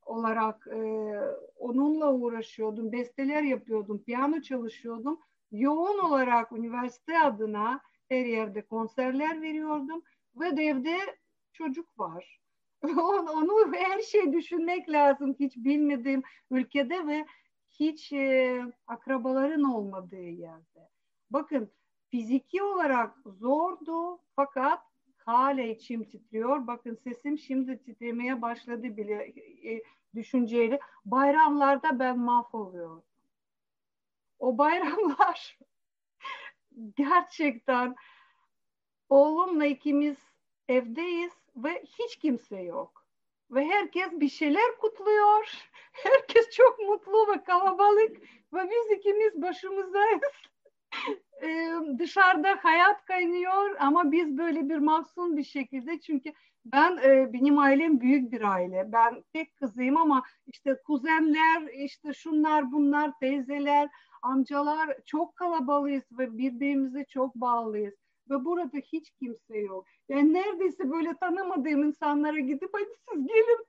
[0.07, 0.79] olarak e,
[1.57, 5.21] onunla uğraşıyordum, besteler yapıyordum, piyano çalışıyordum.
[5.53, 10.03] Yoğun olarak üniversite adına her yerde konserler veriyordum
[10.41, 10.97] ve de evde
[11.55, 12.41] çocuk var.
[12.85, 17.27] onu, her şey düşünmek lazım hiç bilmediğim ülkede ve
[17.71, 20.89] hiç e, akrabaların olmadığı yerde.
[21.31, 21.71] Bakın
[22.11, 24.83] fiziki olarak zordu fakat
[25.17, 26.67] hala içim titriyor.
[26.67, 29.35] Bakın sesim şimdi titremeye başladı bile
[29.71, 29.83] e,
[30.15, 30.81] düşünceyle.
[31.05, 33.03] Bayramlarda ben mahvoluyorum.
[34.39, 35.59] O bayramlar
[36.97, 37.97] gerçekten
[39.09, 40.17] oğlumla ikimiz
[40.69, 43.05] evdeyiz ve hiç kimse yok.
[43.51, 45.69] Ve herkes bir şeyler kutluyor.
[45.93, 48.17] Herkes çok mutlu ve kalabalık
[48.53, 50.21] ve biz ikimiz başımızdayız.
[51.43, 56.33] ee, dışarıda hayat kaynıyor ama biz böyle bir mahzun bir şekilde çünkü
[56.65, 58.93] ben e, benim ailem büyük bir aile.
[58.93, 63.89] Ben tek kızıyım ama işte kuzenler, işte şunlar bunlar, teyzeler,
[64.23, 69.87] amcalar çok kalabalıyız ve birbirimize çok bağlıyız ve burada hiç kimse yok.
[70.09, 73.67] Yani neredeyse böyle tanımadığım insanlara gidip hadi siz gelin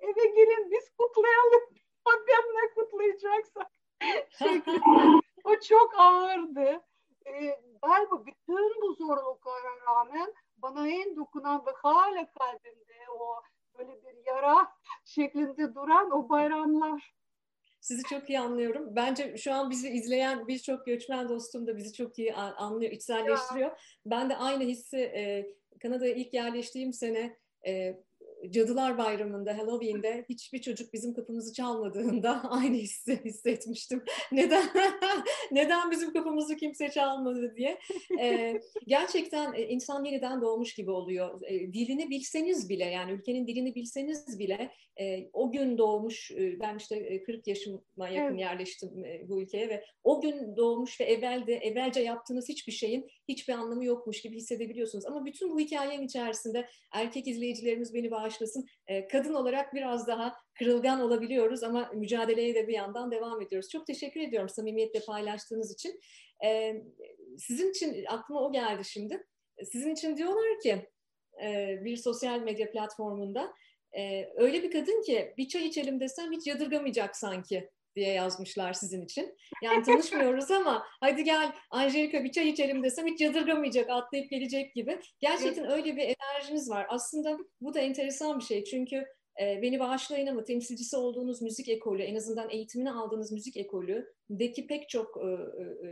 [0.00, 1.62] eve gelin biz kutlayalım.
[2.06, 3.70] Madem ne kutlayacaksak.
[4.30, 5.22] şeklinde.
[5.44, 6.80] o çok ağırdı.
[7.26, 13.42] Ee, galiba bütün bu zorluklara rağmen bana en dokunan ve hala kalbimde o
[13.78, 14.72] böyle bir yara
[15.04, 17.14] şeklinde duran o bayramlar.
[17.86, 18.96] Sizi çok iyi anlıyorum.
[18.96, 23.70] Bence şu an bizi izleyen birçok göçmen dostum da bizi çok iyi anlıyor, içselleştiriyor.
[23.70, 23.76] Ya.
[24.06, 25.46] Ben de aynı hissi e,
[25.82, 27.96] Kanada'ya ilk yerleştiğim sene e,
[28.50, 34.04] Cadılar Bayramı'nda, Halloween'de hiçbir çocuk bizim kapımızı çalmadığında aynı hissi hissetmiştim.
[34.32, 34.64] Neden
[35.52, 37.78] neden bizim kapımızı kimse çalmadı diye.
[38.20, 41.40] Ee, gerçekten e, insan yeniden doğmuş gibi oluyor.
[41.46, 46.76] E, dilini bilseniz bile yani ülkenin dilini bilseniz bile e, o gün doğmuş, e, ben
[46.76, 48.40] işte 40 yaşıma yakın evet.
[48.40, 53.52] yerleştim e, bu ülkeye ve o gün doğmuş ve evvelde, evvelce yaptığınız hiçbir şeyin hiçbir
[53.52, 55.06] anlamı yokmuş gibi hissedebiliyorsunuz.
[55.06, 58.66] Ama bütün bu hikayenin içerisinde erkek izleyicilerimiz beni bağışlasın.
[58.86, 63.68] E, kadın olarak biraz daha kırılgan olabiliyoruz ama mücadeleye de bir yandan devam ediyoruz.
[63.70, 66.00] Çok teşekkür ediyorum samimiyetle paylaştığınız için.
[66.44, 66.74] E,
[67.38, 69.26] sizin için aklıma o geldi şimdi.
[69.64, 70.88] Sizin için diyorlar ki
[71.44, 73.52] e, bir sosyal medya platformunda
[73.96, 79.04] ee, öyle bir kadın ki bir çay içelim desem hiç yadırgamayacak sanki diye yazmışlar sizin
[79.04, 79.34] için.
[79.62, 85.00] Yani tanışmıyoruz ama hadi gel Angelika bir çay içelim desem hiç yadırgamayacak, atlayıp gelecek gibi.
[85.20, 86.86] Gerçekten öyle bir enerjiniz var.
[86.88, 89.04] Aslında bu da enteresan bir şey çünkü
[89.40, 94.88] e, beni bağışlayın ama temsilcisi olduğunuz müzik ekolü, en azından eğitimini aldığınız müzik ekolüdeki pek
[94.88, 95.88] çok e, e,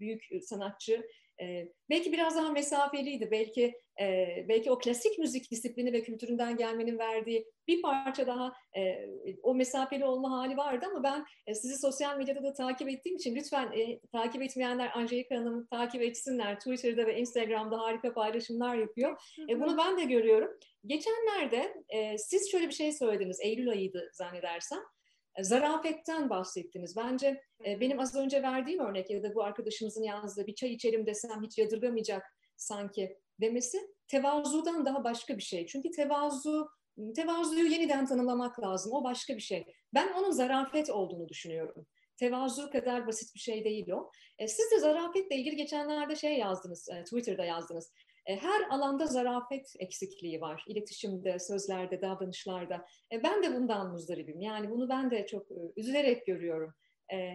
[0.00, 1.06] büyük sanatçı
[1.40, 3.30] e, belki biraz daha mesafeliydi.
[3.30, 9.08] Belki e, belki o klasik müzik disiplini ve kültüründen gelmenin verdiği bir parça daha e,
[9.42, 13.34] o mesafeli olma hali vardı ama ben e, sizi sosyal medyada da takip ettiğim için
[13.34, 16.58] lütfen e, takip etmeyenler Angelika Hanım'ı takip etsinler.
[16.58, 19.22] Twitter'da ve Instagram'da harika paylaşımlar yapıyor.
[19.48, 20.58] E, bunu ben de görüyorum.
[20.86, 23.40] Geçenlerde e, siz şöyle bir şey söylediniz.
[23.40, 24.78] Eylül ayıydı zannedersem
[25.40, 26.96] zarafetten bahsettiniz.
[26.96, 31.06] Bence e, benim az önce verdiğim örnek ya da bu arkadaşımızın yazdığı bir çay içelim
[31.06, 32.22] desem hiç yadırgamayacak
[32.56, 35.66] sanki demesi tevazudan daha başka bir şey.
[35.66, 36.68] Çünkü tevazu
[37.16, 38.92] tevazuyu yeniden tanımlamak lazım.
[38.92, 39.66] O başka bir şey.
[39.94, 41.86] Ben onun zarafet olduğunu düşünüyorum.
[42.16, 44.10] Tevazu kadar basit bir şey değil o.
[44.38, 47.92] E, siz de zarafetle ilgili geçenlerde şey yazdınız, e, Twitter'da yazdınız.
[48.26, 50.64] E, her alanda zarafet eksikliği var.
[50.68, 52.86] İletişimde, sözlerde, davranışlarda.
[53.12, 54.40] E, ben de bundan muzdaribim.
[54.40, 56.74] Yani bunu ben de çok e, üzülerek görüyorum.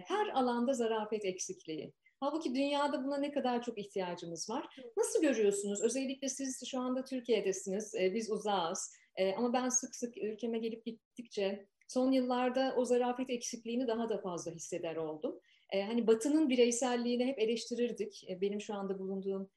[0.06, 1.92] Her alanda zarafet eksikliği.
[2.20, 4.66] Halbuki dünyada buna ne kadar çok ihtiyacımız var.
[4.96, 5.82] Nasıl görüyorsunuz?
[5.82, 8.94] Özellikle siz şu anda Türkiye'desiniz, biz uzağız.
[9.36, 14.52] Ama ben sık sık ülkeme gelip gittikçe son yıllarda o zarafet eksikliğini daha da fazla
[14.52, 15.40] hisseder oldum.
[15.72, 18.26] Hani Batı'nın bireyselliğini hep eleştirirdik.
[18.40, 19.50] Benim şu anda bulunduğum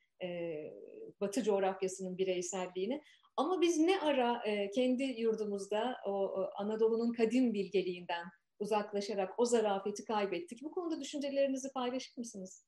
[1.23, 3.01] Batı coğrafyasının bireyselliğini.
[3.37, 8.25] Ama biz ne ara e, kendi yurdumuzda o, o Anadolu'nun kadim bilgeliğinden
[8.59, 10.63] uzaklaşarak o zarafeti kaybettik.
[10.63, 12.65] Bu konuda düşüncelerinizi paylaşır mısınız?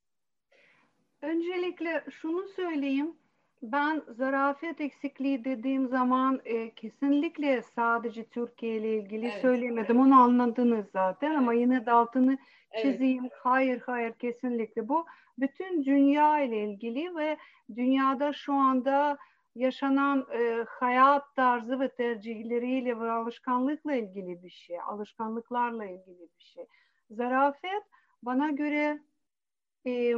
[1.21, 3.15] Öncelikle şunu söyleyeyim.
[3.61, 9.97] Ben zarafet eksikliği dediğim zaman e, kesinlikle sadece Türkiye ile ilgili evet, söylemedim.
[9.97, 10.07] Evet.
[10.07, 11.37] Onu anladınız zaten evet.
[11.37, 12.37] ama yine de altını
[12.81, 13.23] çizeyim.
[13.23, 13.33] Evet.
[13.39, 15.05] Hayır hayır kesinlikle bu
[15.39, 17.37] bütün dünya ile ilgili ve
[17.75, 19.17] dünyada şu anda
[19.55, 26.65] yaşanan e, hayat tarzı ve tercihleriyle ve alışkanlıkla ilgili bir şey, alışkanlıklarla ilgili bir şey.
[27.09, 27.83] Zarafet
[28.23, 28.99] bana göre
[29.87, 30.15] e,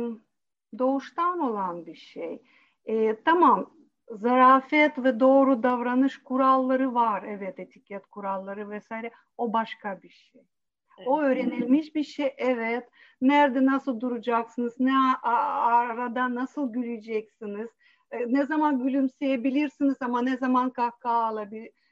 [0.80, 2.42] doğuştan olan bir şey.
[2.86, 3.74] E, tamam
[4.12, 7.24] zarafet ve doğru davranış kuralları var.
[7.24, 9.12] Evet etiket kuralları vesaire.
[9.38, 10.42] O başka bir şey.
[11.06, 12.90] O öğrenilmiş bir şey evet.
[13.22, 17.70] Nerede nasıl duracaksınız, ne arada nasıl güleceksiniz,
[18.12, 21.46] e, ne zaman gülümseyebilirsiniz ama ne zaman kahkaha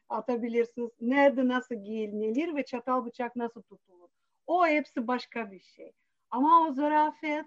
[0.10, 4.10] atabilirsiniz, nerede nasıl giyinilir ve çatal bıçak nasıl tutulur.
[4.48, 5.92] O hepsi başka bir şey.
[6.32, 7.46] Ama o zarafet,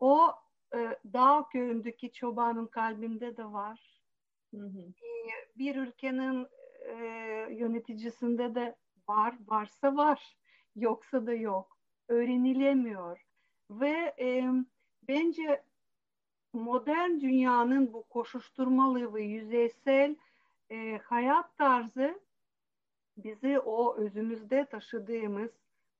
[0.00, 0.34] o
[0.74, 0.78] e,
[1.12, 4.02] dağ köyündeki çobanın kalbinde de var.
[4.54, 4.80] Hı hı.
[4.80, 6.46] E, bir ülkenin
[6.86, 6.94] e,
[7.50, 8.76] yöneticisinde de
[9.08, 10.36] var, varsa var,
[10.76, 11.76] yoksa da yok.
[12.08, 13.26] Öğrenilemiyor.
[13.70, 14.44] Ve e,
[15.08, 15.62] bence
[16.52, 20.16] modern dünyanın bu koşuşturmalı ve yüzeysel
[20.70, 22.20] e, hayat tarzı
[23.16, 25.50] bizi o özümüzde taşıdığımız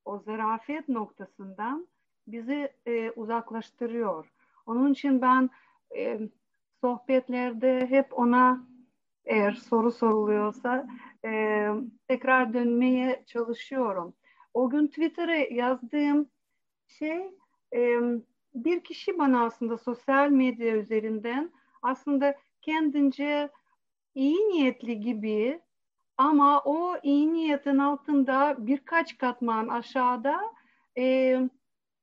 [0.04, 1.88] o zarafet noktasından
[2.26, 4.32] bizi e, uzaklaştırıyor.
[4.66, 5.50] Onun için ben
[5.96, 6.20] e,
[6.80, 8.66] sohbetlerde hep ona
[9.24, 10.86] eğer soru soruluyorsa
[11.24, 11.68] e,
[12.08, 14.14] tekrar dönmeye çalışıyorum.
[14.54, 16.30] O gün Twitter'a yazdığım
[16.86, 17.34] şey
[17.74, 17.98] e,
[18.54, 23.50] bir kişi bana aslında sosyal medya üzerinden aslında kendince
[24.14, 25.60] iyi niyetli gibi
[26.16, 30.40] ama o iyi niyetin altında birkaç katman aşağıda
[30.98, 31.36] e,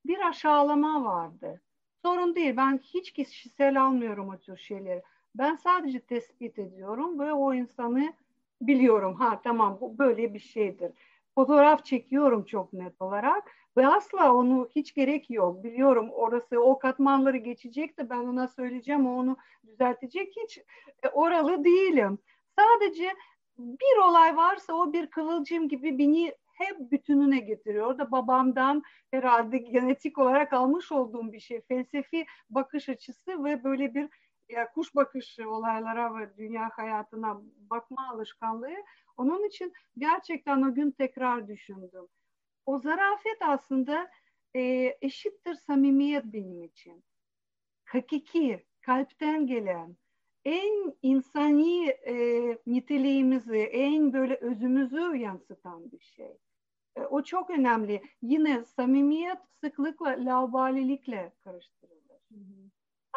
[0.05, 1.61] bir aşağılama vardı.
[2.01, 2.57] Sorun değil.
[2.57, 5.03] Ben hiç kişisel almıyorum o tür şeyleri.
[5.35, 8.13] Ben sadece tespit ediyorum ve o insanı
[8.61, 9.15] biliyorum.
[9.15, 10.91] Ha tamam bu böyle bir şeydir.
[11.37, 15.63] Fotoğraf çekiyorum çok net olarak ve asla onu hiç gerek yok.
[15.63, 20.33] Biliyorum orası o katmanları geçecek de ben ona söyleyeceğim o onu düzeltecek.
[20.43, 20.57] Hiç
[21.03, 22.19] e, oralı değilim.
[22.59, 23.13] Sadece
[23.57, 27.97] bir olay varsa o bir kıvılcım gibi beni hep bütününe getiriyor.
[27.97, 31.61] da babamdan herhalde genetik olarak almış olduğum bir şey.
[31.61, 34.09] Felsefi bakış açısı ve böyle bir
[34.49, 38.75] ya kuş bakışı olaylara ve dünya hayatına bakma alışkanlığı.
[39.17, 42.07] Onun için gerçekten o gün tekrar düşündüm.
[42.65, 44.09] O zarafet aslında
[44.55, 44.61] e,
[45.01, 47.03] eşittir samimiyet benim için.
[47.85, 49.97] Hakiki, kalpten gelen,
[50.45, 52.15] en insani e,
[52.67, 56.37] niteliğimizi, en böyle özümüzü yansıtan bir şey.
[56.95, 58.01] E, o çok önemli.
[58.21, 62.21] Yine samimiyet sıklıkla laubalilikle karıştırılır.
[62.31, 62.66] Hı hı.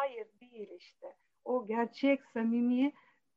[0.01, 1.15] Hayır değil işte.
[1.45, 2.93] O gerçek samimi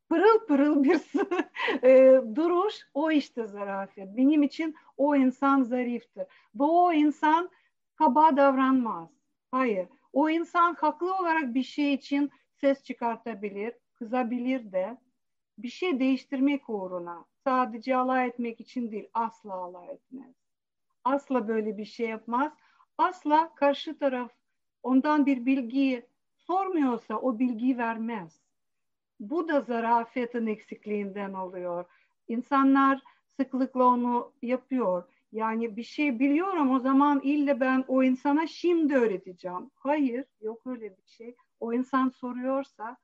[0.08, 1.00] pırıl pırıl bir
[1.84, 4.16] e, duruş o işte zarafet.
[4.16, 6.22] Benim için o insan zariftir.
[6.54, 7.50] Ve o insan
[7.96, 9.08] kaba davranmaz.
[9.50, 9.88] Hayır.
[10.12, 14.98] O insan haklı olarak bir şey için ses çıkartabilir, kızabilir de
[15.58, 20.34] bir şey değiştirmek uğruna sadece alay etmek için değil asla alay etmez.
[21.04, 22.52] Asla böyle bir şey yapmaz.
[22.98, 24.30] Asla karşı taraf
[24.82, 26.13] ondan bir bilgi
[26.46, 28.40] sormuyorsa o bilgiyi vermez.
[29.20, 31.84] Bu da zarafetin eksikliğinden oluyor.
[32.28, 33.02] İnsanlar
[33.36, 35.04] sıklıkla onu yapıyor.
[35.32, 39.70] Yani bir şey biliyorum o zaman ille ben o insana şimdi öğreteceğim.
[39.74, 41.36] Hayır yok öyle bir şey.
[41.60, 42.96] O insan soruyorsa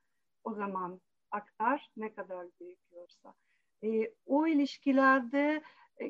[0.43, 1.01] o zaman
[1.31, 3.33] aktar ne kadar gerekiyorsa.
[3.83, 5.61] E, o ilişkilerde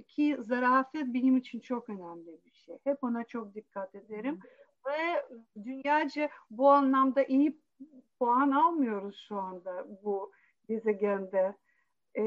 [0.07, 2.77] ki zarafet benim için çok önemli bir şey.
[2.83, 4.39] Hep ona çok dikkat ederim.
[4.85, 5.25] Ve
[5.63, 7.61] dünyaca bu anlamda iyi
[8.19, 10.31] puan almıyoruz şu anda bu
[10.67, 11.55] gezegende.
[12.17, 12.23] E,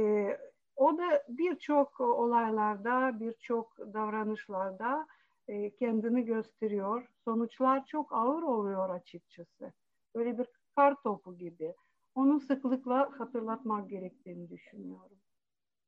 [0.76, 5.06] o da birçok olaylarda, birçok davranışlarda
[5.48, 7.08] e, kendini gösteriyor.
[7.24, 9.72] Sonuçlar çok ağır oluyor açıkçası.
[10.14, 11.74] Böyle bir kar topu gibi.
[12.14, 15.18] Onu sıklıkla hatırlatmak gerektiğini düşünüyorum.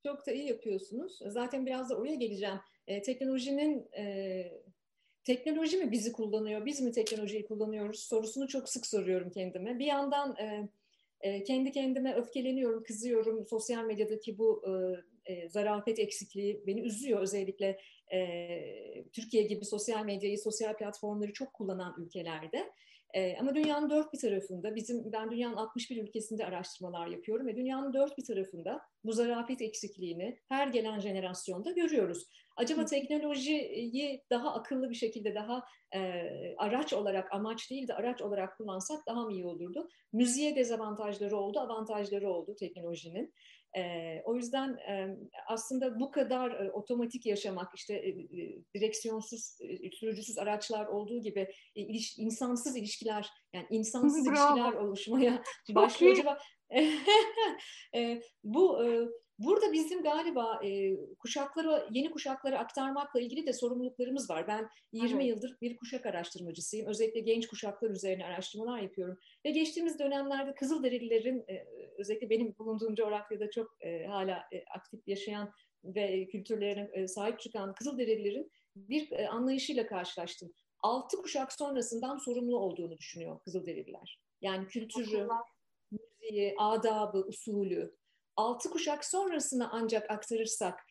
[0.02, 1.18] Çok da iyi yapıyorsunuz.
[1.26, 2.61] Zaten biraz da oraya geleceğim.
[2.87, 4.05] E, teknolojinin e,
[5.26, 9.78] teknoloji mi bizi kullanıyor, biz mi teknolojiyi kullanıyoruz sorusunu çok sık soruyorum kendime.
[9.78, 10.68] Bir yandan e,
[11.20, 13.46] e, kendi kendime öfkeleniyorum, kızıyorum.
[13.46, 14.72] Sosyal medyadaki bu e,
[15.32, 17.20] e, zarafet eksikliği beni üzüyor.
[17.20, 17.78] Özellikle
[18.12, 22.72] e, Türkiye gibi sosyal medyayı, sosyal platformları çok kullanan ülkelerde.
[23.16, 27.92] E, ama dünyanın dört bir tarafında, bizim ben dünyanın 61 ülkesinde araştırmalar yapıyorum ve dünyanın
[27.92, 32.26] dört bir tarafında bu zarafet eksikliğini her gelen jenerasyonda görüyoruz.
[32.57, 36.22] Acaba teknolojiyi daha akıllı bir şekilde, daha e,
[36.57, 39.88] araç olarak, amaç değil de araç olarak kullansak daha mı iyi olurdu?
[40.12, 43.35] Müziğe dezavantajları oldu, avantajları oldu teknolojinin.
[43.76, 45.16] E, o yüzden e,
[45.48, 48.14] aslında bu kadar e, otomatik yaşamak, işte e,
[48.74, 51.40] direksiyonsuz, e, sürücüsüz araçlar olduğu gibi
[51.77, 54.35] e, iliş, insansız ilişkiler, yani insansız Bravo.
[54.35, 56.12] ilişkiler oluşmaya başlıyor.
[56.12, 56.38] Acaba
[57.94, 59.08] e, bu e,
[59.38, 64.48] Burada bizim galiba e, kuşakları, yeni kuşaklara aktarmakla ilgili de sorumluluklarımız var.
[64.48, 65.26] Ben 20 evet.
[65.26, 66.87] yıldır bir kuşak araştırmacısıyım.
[66.87, 69.18] Özellikle genç kuşaklar üzerine araştırmalar yapıyorum.
[69.44, 71.66] Ve geçtiğimiz dönemlerde Kızılderililerin, e,
[71.98, 75.52] özellikle benim bulunduğum coğrafyada çok e, hala e, aktif yaşayan
[75.84, 80.52] ve kültürlerine e, sahip çıkan Kızılderililerin bir e, anlayışıyla karşılaştım.
[80.80, 84.20] Altı kuşak sonrasından sorumlu olduğunu düşünüyor Kızılderililer.
[84.40, 85.28] Yani kültürü,
[85.90, 87.96] müziği, adabı, usulü,
[88.37, 90.87] altı kuşak sonrasına ancak aktarırsak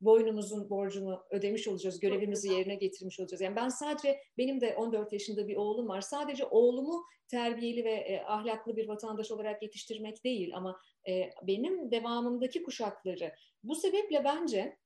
[0.00, 3.40] boynumuzun borcunu ödemiş olacağız, görevimizi yerine getirmiş olacağız.
[3.40, 6.00] Yani ben sadece, benim de 14 yaşında bir oğlum var.
[6.00, 12.62] Sadece oğlumu terbiyeli ve e, ahlaklı bir vatandaş olarak yetiştirmek değil ama e, benim devamımdaki
[12.62, 13.34] kuşakları.
[13.62, 14.76] Bu sebeple bence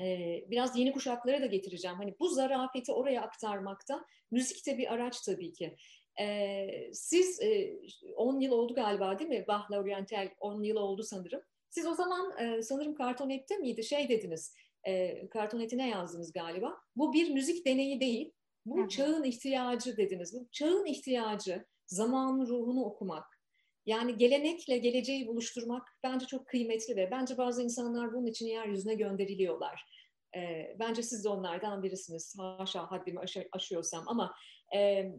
[0.00, 1.96] e, biraz yeni kuşaklara da getireceğim.
[1.96, 5.76] Hani bu zarafeti oraya aktarmakta müzik de bir araç tabii ki.
[6.20, 7.76] E, siz e,
[8.16, 9.44] 10 yıl oldu galiba değil mi?
[9.48, 11.42] Bahla Oriental 10 yıl oldu sanırım.
[11.74, 13.84] Siz o zaman e, sanırım Kartonet'te miydi?
[13.84, 14.54] Şey dediniz,
[14.86, 16.76] e, Kartonet'ine yazdınız galiba.
[16.96, 18.32] Bu bir müzik deneyi değil,
[18.66, 18.88] bu Hı-hı.
[18.88, 20.34] çağın ihtiyacı dediniz.
[20.34, 23.40] Bu çağın ihtiyacı, zamanın ruhunu okumak.
[23.86, 29.84] Yani gelenekle geleceği buluşturmak bence çok kıymetli ve bence bazı insanlar bunun için yeryüzüne gönderiliyorlar.
[30.36, 30.40] E,
[30.78, 32.36] bence siz de onlardan birisiniz.
[32.38, 34.34] Haşa haddimi aş- aşıyorsam ama
[34.76, 35.10] e,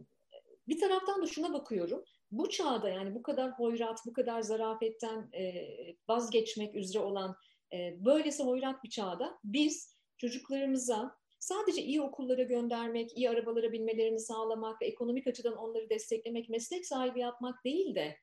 [0.67, 5.67] bir taraftan da şuna bakıyorum bu çağda yani bu kadar hoyrat, bu kadar zarafetten e,
[6.09, 7.35] vazgeçmek üzere olan
[7.73, 14.81] e, böylesi hoyrat bir çağda biz çocuklarımıza sadece iyi okullara göndermek, iyi arabalara binmelerini sağlamak
[14.81, 18.17] ve ekonomik açıdan onları desteklemek, meslek sahibi yapmak değil de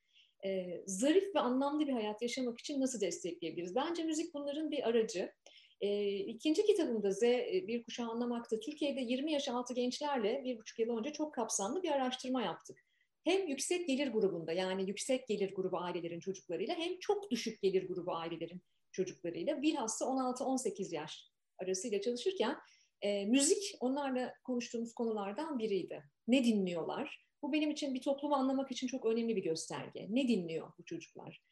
[0.45, 3.75] e, zarif ve anlamlı bir hayat yaşamak için nasıl destekleyebiliriz?
[3.75, 5.33] Bence müzik bunların bir aracı.
[5.81, 7.23] E, ikinci kitabımda Z
[7.69, 11.91] Bir Kuşağı Anlamak'ta Türkiye'de 20 yaş altı gençlerle bir buçuk yıl önce çok kapsamlı bir
[11.91, 12.85] araştırma yaptık
[13.25, 18.15] hem yüksek gelir grubunda yani yüksek gelir grubu ailelerin çocuklarıyla hem çok düşük gelir grubu
[18.15, 18.63] ailelerin
[18.93, 22.57] çocuklarıyla bilhassa 16-18 yaş arasıyla çalışırken
[23.03, 26.05] e, müzik onlarla konuştuğumuz konulardan biriydi.
[26.29, 27.27] Ne dinliyorlar?
[27.43, 30.07] Bu benim için bir toplumu anlamak için çok önemli bir gösterge.
[30.11, 31.43] Ne dinliyor bu çocuklar?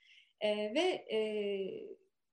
[0.40, 0.80] E, ve
[1.12, 1.18] e,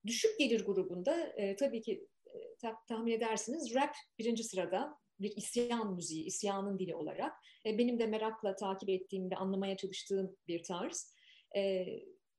[0.06, 2.40] düşük gelir grubunda e, tabii ki e,
[2.88, 7.34] tahmin edersiniz rap birinci sırada bir isyan müziği, isyanın dili olarak.
[7.66, 11.14] E, benim de merakla takip ettiğim ve anlamaya çalıştığım bir tarz.
[11.56, 11.86] E,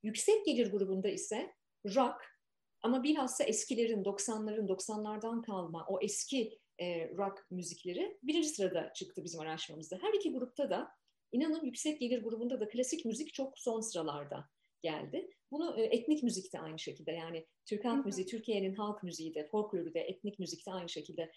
[0.02, 1.54] yüksek gelir grubunda ise
[1.86, 2.38] rock
[2.82, 9.40] ama bilhassa eskilerin, 90'ların, 90'lardan kalma o eski e, rock müzikleri birinci sırada çıktı bizim
[9.40, 9.98] araştırmamızda.
[10.00, 10.88] Her iki grupta da
[11.32, 14.48] inanın yüksek gelir grubunda da klasik müzik çok son sıralarda
[14.82, 15.30] geldi.
[15.50, 19.48] Bunu e, etnik müzik de aynı şekilde yani Türk halk müziği, Türkiye'nin halk müziği de,
[19.48, 21.32] folkloru da, etnik müzik de aynı şekilde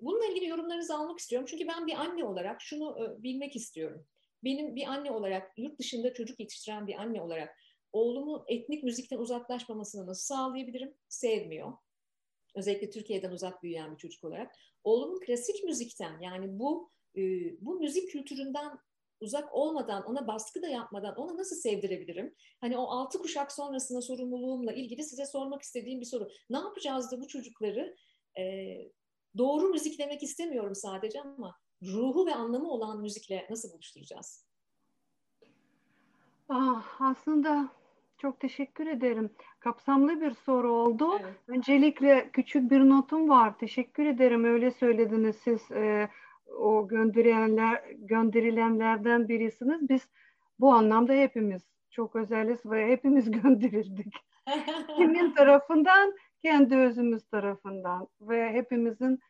[0.00, 1.48] bununla ilgili yorumlarınızı almak istiyorum.
[1.50, 4.06] Çünkü ben bir anne olarak şunu e, bilmek istiyorum.
[4.44, 7.56] Benim bir anne olarak, yurt dışında çocuk yetiştiren bir anne olarak
[7.92, 10.94] oğlumu etnik müzikten uzaklaşmamasını nasıl sağlayabilirim?
[11.08, 11.72] Sevmiyor.
[12.54, 14.54] Özellikle Türkiye'den uzak büyüyen bir çocuk olarak.
[14.84, 17.22] Oğlumun klasik müzikten yani bu e,
[17.60, 18.78] bu müzik kültüründen
[19.20, 22.34] uzak olmadan, ona baskı da yapmadan ona nasıl sevdirebilirim?
[22.60, 26.28] Hani o altı kuşak sonrasında sorumluluğumla ilgili size sormak istediğim bir soru.
[26.50, 27.96] Ne yapacağız da bu çocukları
[28.38, 28.42] e,
[29.38, 34.46] doğru müzik demek istemiyorum sadece ama ruhu ve anlamı olan müzikle nasıl buluşturacağız?
[36.48, 37.68] Ah, aslında
[38.18, 39.30] çok teşekkür ederim.
[39.60, 41.18] Kapsamlı bir soru oldu.
[41.20, 41.34] Evet.
[41.48, 43.58] Öncelikle küçük bir notum var.
[43.58, 44.44] Teşekkür ederim.
[44.44, 45.70] Öyle söylediniz siz.
[45.70, 46.08] E,
[46.58, 49.88] o gönderilenler gönderilenlerden birisiniz.
[49.88, 50.08] Biz
[50.60, 54.14] bu anlamda hepimiz çok özeliz ve hepimiz gönderildik.
[54.96, 56.14] Kimin tarafından?
[56.46, 59.20] Kendi özümüz tarafından ve hepimizin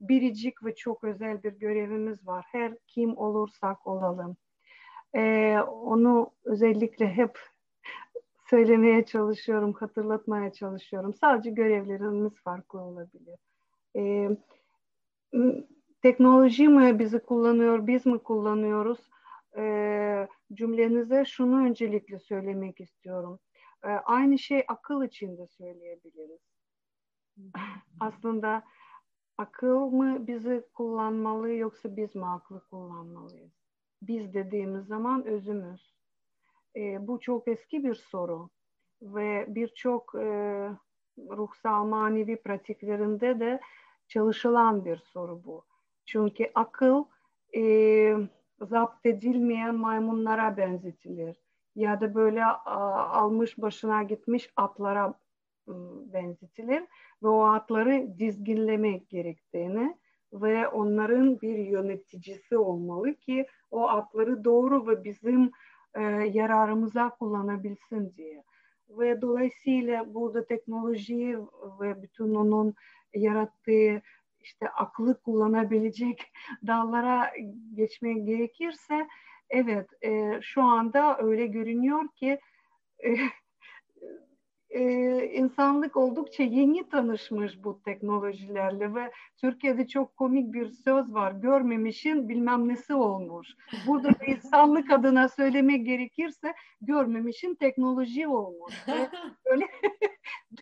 [0.00, 2.44] biricik ve çok özel bir görevimiz var.
[2.48, 4.36] Her kim olursak olalım.
[5.16, 7.38] Ee, onu özellikle hep
[8.50, 11.14] söylemeye çalışıyorum, hatırlatmaya çalışıyorum.
[11.14, 13.38] Sadece görevlerimiz farklı olabilir.
[13.96, 14.30] Ee,
[16.02, 19.00] teknoloji mi bizi kullanıyor, biz mi kullanıyoruz?
[19.56, 23.38] Ee, cümlenize şunu öncelikle söylemek istiyorum.
[23.84, 26.51] Ee, aynı şey akıl için de söyleyebiliriz.
[28.00, 28.62] Aslında
[29.38, 33.52] akıl mı bizi kullanmalı yoksa biz mi aklı kullanmalıyız?
[34.02, 35.94] Biz dediğimiz zaman özümüz.
[36.76, 38.50] E, bu çok eski bir soru
[39.02, 40.28] ve birçok e,
[41.18, 43.60] ruhsal manevi pratiklerinde de
[44.08, 45.64] çalışılan bir soru bu.
[46.06, 47.04] Çünkü akıl
[47.56, 48.16] e,
[48.60, 51.36] zapt edilmeyen maymunlara benzetilir
[51.76, 55.14] ya da böyle a, almış başına gitmiş atlara
[56.12, 56.82] benzetilir
[57.22, 59.96] ve o atları dizginlemek gerektiğini
[60.32, 65.50] ve onların bir yöneticisi olmalı ki o atları doğru ve bizim
[65.94, 66.02] e,
[66.32, 68.42] yararımıza kullanabilsin diye.
[68.88, 71.38] ve dolayısıyla burada teknolojiyi
[71.80, 72.74] ve bütün onun
[73.14, 74.02] yarattığı
[74.40, 76.32] işte aklı kullanabilecek
[76.66, 77.32] dallara
[77.74, 79.08] geçmek gerekirse
[79.50, 82.40] evet e, şu anda öyle görünüyor ki
[83.04, 83.16] e,
[84.72, 84.82] e,
[85.32, 91.32] insanlık oldukça yeni tanışmış bu teknolojilerle ve Türkiye'de çok komik bir söz var.
[91.32, 93.48] Görmemişin bilmem nesi olmuş.
[93.86, 98.74] Burada da insanlık adına söylemek gerekirse görmemişin teknoloji olmuş.
[98.88, 99.10] Ve
[99.50, 99.66] böyle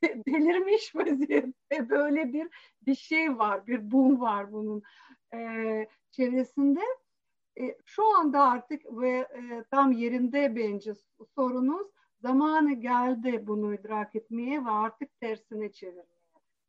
[0.27, 2.49] delirmiş vaziyette böyle bir
[2.87, 4.83] bir şey var, bir boom var bunun
[5.35, 5.39] e,
[6.11, 6.81] çevresinde.
[7.61, 10.93] E, şu anda artık ve e, tam yerinde bence
[11.35, 11.87] sorunuz
[12.23, 16.21] zamanı geldi bunu idrak etmeye ve artık tersine çevirmeye.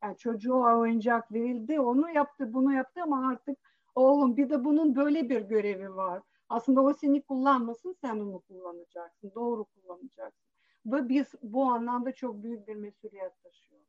[0.02, 3.58] Yani çocuğa oyuncak verildi, onu yaptı, bunu yaptı ama artık
[3.94, 6.22] oğlum bir de bunun böyle bir görevi var.
[6.48, 10.42] Aslında o seni kullanmasın, sen onu kullanacaksın, doğru kullanacaksın.
[10.86, 13.86] Ve biz bu anlamda çok büyük bir mesuliyet taşıyoruz.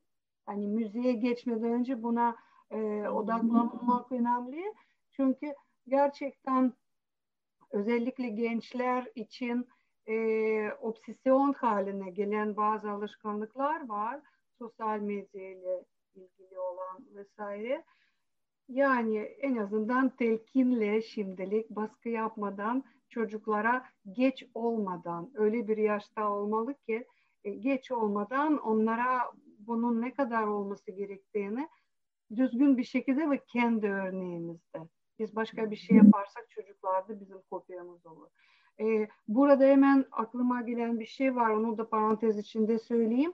[0.50, 2.36] Yani müziğe geçmeden önce buna
[2.72, 4.74] e, odaklanmak önemli.
[5.12, 5.54] Çünkü
[5.88, 6.74] gerçekten
[7.72, 9.68] özellikle gençler için
[10.08, 14.20] e, obsesyon haline gelen bazı alışkanlıklar var.
[14.60, 15.86] Sosyal medya ile
[16.16, 17.84] ilgili olan vesaire.
[18.70, 27.08] Yani en azından telkinle şimdilik baskı yapmadan çocuklara geç olmadan öyle bir yaşta olmalı ki
[27.44, 31.70] e, geç olmadan onlara bunun ne kadar olması gerektiğini
[32.36, 34.80] düzgün bir şekilde ve kendi örneğimizde.
[35.20, 38.28] Biz başka bir şey yaparsak çocuklar da bizim kopyamız olur.
[38.80, 41.50] Ee, burada hemen aklıma gelen bir şey var.
[41.50, 43.34] Onu da parantez içinde söyleyeyim.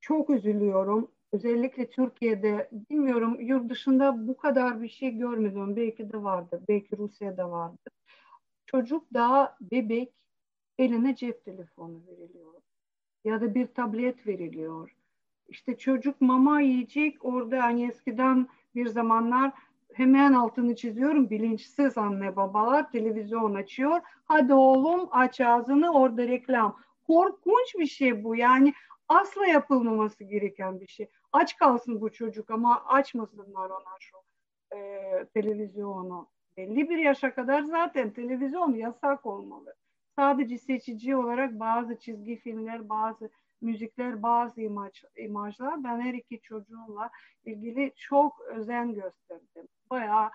[0.00, 1.10] Çok üzülüyorum.
[1.32, 5.76] Özellikle Türkiye'de bilmiyorum yurt dışında bu kadar bir şey görmedim.
[5.76, 6.62] Belki de vardı.
[6.68, 7.90] Belki Rusya'da vardı.
[8.66, 10.12] Çocuk daha bebek
[10.78, 12.54] eline cep telefonu veriliyor.
[13.24, 14.96] Ya da bir tablet veriliyor.
[15.48, 19.52] İşte çocuk mama yiyecek orada hani eskiden bir zamanlar
[19.94, 24.00] hemen altını çiziyorum bilinçsiz anne babalar televizyon açıyor.
[24.24, 26.78] Hadi oğlum aç ağzını orada reklam.
[27.06, 28.74] Korkunç bir şey bu yani
[29.08, 31.10] asla yapılmaması gereken bir şey.
[31.32, 34.16] Aç kalsın bu çocuk ama açmasınlar ona şu
[34.76, 34.78] e,
[35.34, 36.28] televizyonu.
[36.56, 39.74] Belli bir yaşa kadar zaten televizyon yasak olmalı.
[40.16, 43.30] Sadece seçici olarak bazı çizgi filmler, bazı
[43.60, 47.10] müzikler, bazı imaj, imajlar ben her iki çocuğumla
[47.44, 49.68] ilgili çok özen gösterdim.
[49.90, 50.30] Bayağı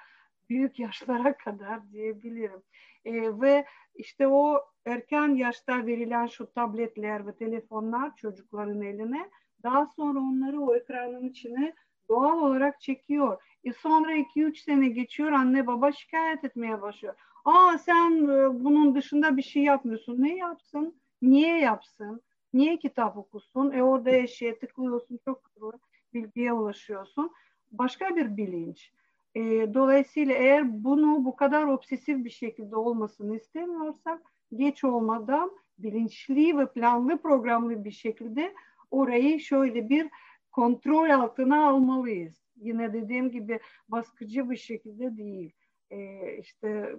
[0.49, 2.61] büyük yaşlara kadar diyebilirim.
[3.05, 3.65] E, ve
[3.95, 9.29] işte o erken yaşta verilen şu tabletler ve telefonlar çocukların eline
[9.63, 11.73] daha sonra onları o ekranın içine
[12.09, 13.41] doğal olarak çekiyor.
[13.63, 17.15] E sonra 2-3 sene geçiyor anne baba şikayet etmeye başlıyor.
[17.45, 20.21] Aa sen e, bunun dışında bir şey yapmıyorsun.
[20.21, 21.01] Ne yapsın?
[21.21, 22.21] Niye yapsın?
[22.53, 23.71] Niye kitap okusun?
[23.71, 25.79] E orada eşeğe tıklıyorsun, çok doğru
[26.13, 27.31] bilgiye ulaşıyorsun.
[27.71, 28.91] Başka bir bilinç.
[29.35, 29.41] E,
[29.73, 34.21] dolayısıyla eğer bunu bu kadar obsesif bir şekilde olmasını istemiyorsak
[34.55, 38.53] geç olmadan bilinçli ve planlı programlı bir şekilde
[38.91, 40.09] orayı şöyle bir
[40.51, 42.43] kontrol altına almalıyız.
[42.55, 45.51] Yine dediğim gibi baskıcı bir şekilde değil.
[45.91, 46.95] E, işte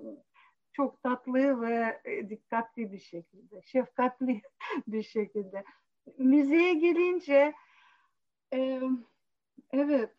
[0.73, 4.43] çok tatlı ve e, dikkatli bir şekilde, şefkatli
[4.87, 5.65] bir şekilde.
[6.19, 7.55] Müziğe gelince
[8.55, 8.81] e,
[9.73, 10.17] evet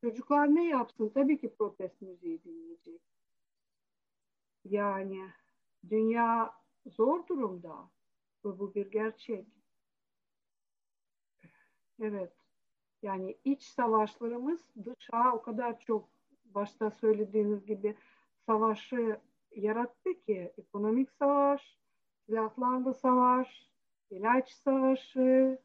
[0.00, 1.10] çocuklar ne yapsın?
[1.14, 3.00] Tabii ki protest müziği dinleyecek.
[4.64, 5.30] Yani
[5.90, 6.54] dünya
[6.86, 7.90] zor durumda
[8.44, 9.46] ve bu bir gerçek.
[12.00, 12.32] Evet.
[13.02, 16.08] Yani iç savaşlarımız dışa o kadar çok
[16.44, 17.96] başta söylediğiniz gibi
[18.46, 19.20] savaşı
[19.56, 21.78] yarattı ki ekonomik savaş,
[22.26, 23.70] silahlarla savaş,
[24.10, 25.58] ilaç savaşı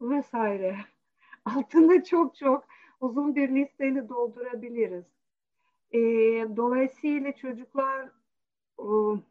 [0.00, 0.76] vesaire.
[1.44, 2.64] Altında çok çok
[3.00, 5.04] uzun bir listeyle doldurabiliriz.
[5.92, 5.98] E,
[6.56, 8.04] dolayısıyla çocuklar
[8.78, 8.86] e,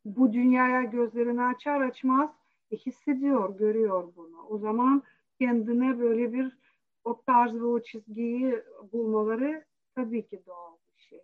[0.05, 2.29] bu dünyaya gözlerini açar açmaz
[2.71, 4.45] e, hissediyor, görüyor bunu.
[4.49, 5.03] O zaman
[5.39, 6.57] kendine böyle bir
[7.03, 11.21] o tarz ve o çizgiyi bulmaları tabii ki doğal bir şey.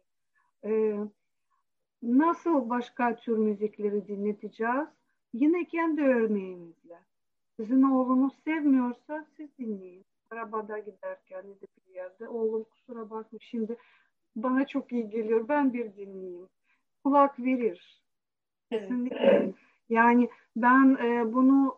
[0.63, 0.99] E,
[2.03, 4.87] Nasıl başka tür müzikleri dinleteceğiz?
[5.33, 6.99] Yine kendi örneğimizle.
[7.57, 10.05] Sizin oğlunuz sevmiyorsa siz dinleyin.
[10.31, 13.77] Arabada giderken ya da bir yerde oğlum kusura bakma şimdi
[14.35, 16.49] bana çok iyi geliyor ben bir dinleyeyim.
[17.03, 18.03] Kulak verir.
[18.71, 19.53] Kesinlikle.
[19.89, 21.77] Yani ben e, bunu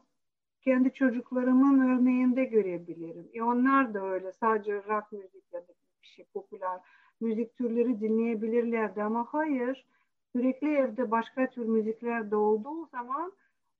[0.61, 3.29] kendi çocuklarımın örneğinde görebilirim.
[3.33, 6.79] E onlar da öyle sadece rock müzik ya da bir şey popüler
[7.21, 9.85] müzik türleri dinleyebilirlerdi ama hayır
[10.35, 13.33] sürekli evde başka tür müzikler de olduğu zaman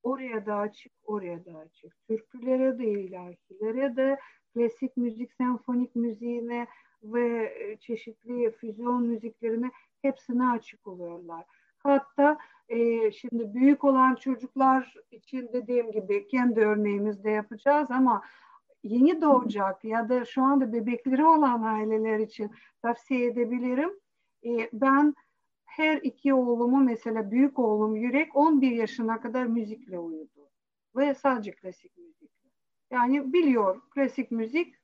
[0.04, 2.08] Oraya da açık, oraya da açık.
[2.08, 4.20] Türkülere de, ilahilere de,
[4.54, 6.68] klasik müzik, senfonik müziğine
[7.04, 9.72] ve e, çeşitli füzyon müziklerine
[10.02, 11.46] hepsine açık oluyorlar.
[11.78, 12.38] Hatta
[12.70, 18.22] e, şimdi büyük olan çocuklar için dediğim gibi kendi örneğimizde yapacağız ama
[18.84, 23.90] yeni doğacak ya da şu anda bebekleri olan aileler için tavsiye edebilirim.
[24.46, 25.16] E, ben
[25.72, 30.50] her iki oğlumu mesela büyük oğlum Yürek 11 yaşına kadar müzikle uyudu.
[30.96, 32.50] Ve sadece klasik müzikle.
[32.92, 34.76] Yani biliyor klasik müzik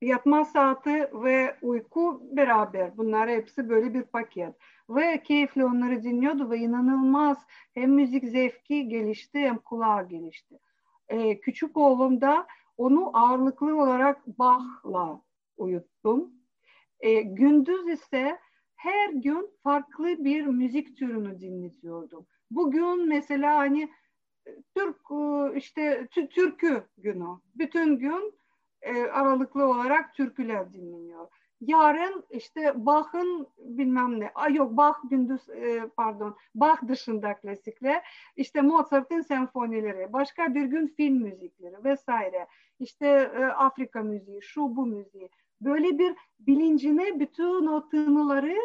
[0.00, 2.96] yatma saati ve uyku beraber.
[2.96, 4.54] Bunlar hepsi böyle bir paket.
[4.90, 7.38] Ve keyifli onları dinliyordu ve inanılmaz
[7.74, 10.58] hem müzik zevki gelişti hem kulağı gelişti.
[11.08, 12.46] Ee, küçük oğlum da
[12.76, 15.20] onu ağırlıklı olarak Bach'la
[15.56, 16.32] uyuttum.
[17.00, 18.38] Ee, gündüz ise
[18.84, 22.26] her gün farklı bir müzik türünü dinletiyordum.
[22.50, 23.88] Bugün mesela hani
[24.76, 27.28] Türk e, işte türkü günü.
[27.54, 28.34] Bütün gün
[28.82, 31.28] e, aralıklı olarak türküler dinleniyor.
[31.60, 38.04] Yarın işte Bach'ın bilmem ne, ay yok Bach gündüz e, pardon Bach dışında klasikler,
[38.36, 42.46] işte Mozart'ın senfonileri, başka bir gün film müzikleri vesaire.
[42.78, 45.30] İşte e, Afrika müziği, şu bu müziği.
[45.64, 48.56] Böyle bir bilincine bütün o tınıları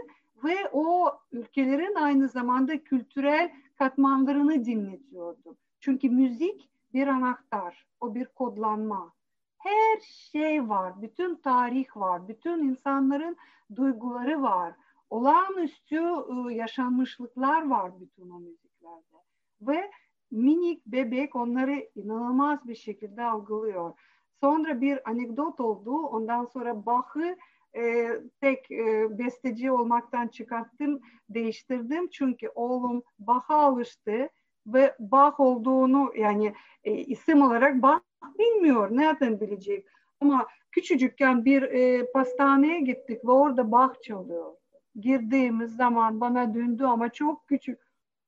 [0.44, 5.58] ve o ülkelerin aynı zamanda kültürel katmanlarını dinletiyordum.
[5.80, 9.14] Çünkü müzik bir anahtar, o bir kodlanma.
[9.58, 10.00] Her
[10.32, 13.38] şey var, bütün tarih var, bütün insanların
[13.76, 14.74] duyguları var.
[15.10, 19.18] Olağanüstü ıı, yaşanmışlıklar var bütün o müziklerde.
[19.62, 19.92] Ve
[20.32, 23.94] minik bebek onları inanılmaz bir şekilde algılıyor.
[24.42, 25.92] Sonra bir anekdot oldu.
[25.92, 27.38] Ondan sonra Bach'ı
[27.76, 28.10] e,
[28.42, 32.10] tek e, besteci olmaktan çıkarttım, değiştirdim.
[32.10, 34.30] Çünkü oğlum Bach'a alıştı
[34.68, 38.02] ve Bach olduğunu yani e, isim olarak Bach
[38.40, 38.90] bilmiyor.
[38.92, 39.86] Nereden bilecek?
[40.22, 44.54] Ama küçücükken bir e, pastaneye gittik ve orada Bach çalıyor.
[45.00, 47.80] Girdiğimiz zaman bana döndü ama çok küçük.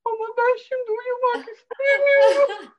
[0.05, 2.73] Ama ben şimdi uyumak istemiyorum.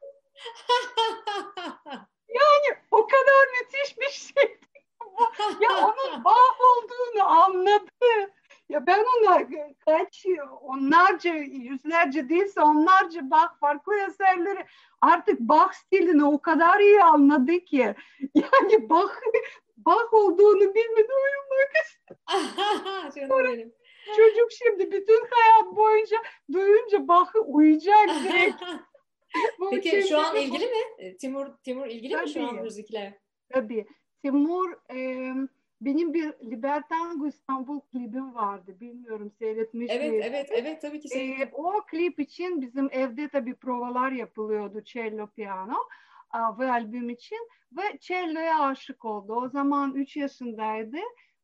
[2.34, 4.58] yani o kadar müthiş bir şey
[5.60, 8.32] ya onun bağ olduğunu anladı.
[8.68, 9.40] Ya ben ona
[9.86, 10.26] kaç
[10.60, 14.66] onlarca yüzlerce değilse onlarca bak farklı eserleri
[15.00, 17.94] artık Bach stilini o kadar iyi anladı ki
[18.34, 19.12] yani Bach
[19.76, 22.20] Bach olduğunu bilmeden uyumak istiyor.
[24.16, 26.16] Çocuk şimdi bütün hayat boyunca
[26.52, 28.62] duyunca Bach'ı uyuyacak direkt.
[29.70, 31.16] Peki şu an ilgili mi?
[31.16, 32.24] Timur Timur ilgili Tabii.
[32.24, 33.20] mi şu an müzikle?
[33.48, 33.86] Tabii.
[34.22, 35.30] Timur e,
[35.80, 38.76] benim bir Libertango İstanbul klibim vardı.
[38.80, 40.20] Bilmiyorum seyretmiş Evet, mi?
[40.22, 41.48] evet, evet tabii ki seyrettim.
[41.48, 45.76] E, o klip için bizim evde tabii provalar yapılıyordu cello, piyano
[46.58, 49.34] ve albüm için ve cello'ya aşık oldu.
[49.34, 50.96] O zaman 3 yaşındaydı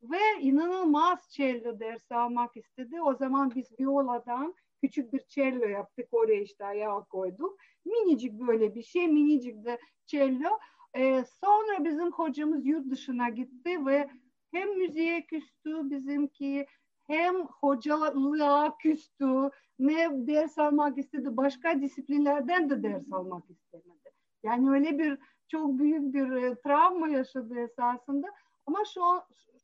[0.02, 3.02] ve inanılmaz cello dersi almak istedi.
[3.02, 6.08] O zaman biz violadan küçük bir cello yaptık.
[6.12, 7.58] Oraya işte ayağa koyduk.
[7.84, 10.58] Minicik böyle bir şey, minicik de cello.
[10.94, 14.10] E, sonra bizim hocamız yurt dışına gitti ve
[14.52, 16.66] hem müziğe küstü bizimki
[17.06, 24.10] hem hocalığa küstü ne ders almak istedi başka disiplinlerden de ders almak istemedi.
[24.42, 25.18] Yani öyle bir
[25.48, 28.26] çok büyük bir e, travma yaşadı esasında
[28.66, 29.00] ama şu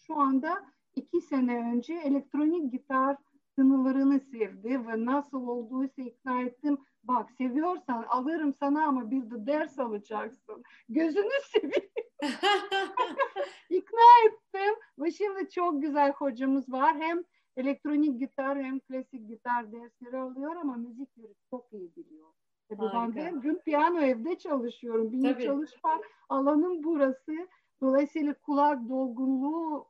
[0.06, 0.64] şu anda
[0.96, 3.16] iki sene önce elektronik gitar
[3.56, 9.78] tınılarını sevdi ve nasıl olduysa ikna ettim Bak seviyorsan alırım sana ama bir de ders
[9.78, 10.62] alacaksın.
[10.88, 11.90] Gözünü seveyim.
[13.70, 16.96] İkna ettim ve şimdi çok güzel hocamız var.
[16.98, 17.24] Hem
[17.56, 21.08] elektronik gitar hem klasik gitar dersleri alıyor ama müzik
[21.50, 22.28] çok iyi biliyor.
[22.68, 25.12] Tabii ben de gün piyano evde çalışıyorum.
[25.12, 25.44] Benim Tabii.
[25.44, 27.48] çalışma alanım burası.
[27.80, 29.88] Dolayısıyla kulak dolgunluğu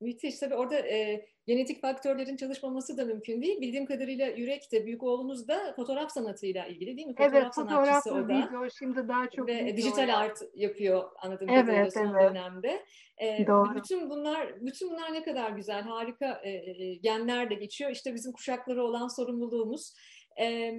[0.00, 0.38] Müthiş.
[0.38, 3.60] Tabii orada e, genetik faktörlerin çalışmaması da mümkün değil.
[3.60, 7.14] Bildiğim kadarıyla Yürek de büyük oğlunuz da fotoğraf sanatıyla ilgili değil mi?
[7.14, 8.28] Fotoğraf evet, fotoğraf o da.
[8.28, 10.16] video şimdi daha çok Ve dijital ya.
[10.16, 12.30] art yapıyor anladığım evet, kadarıyla son evet.
[12.30, 12.84] dönemde.
[13.18, 13.74] E, Doğru.
[13.74, 17.90] Bütün bunlar bütün bunlar ne kadar güzel, harika e, e, genler de geçiyor.
[17.90, 19.94] İşte bizim kuşakları olan sorumluluğumuz.
[20.40, 20.72] E,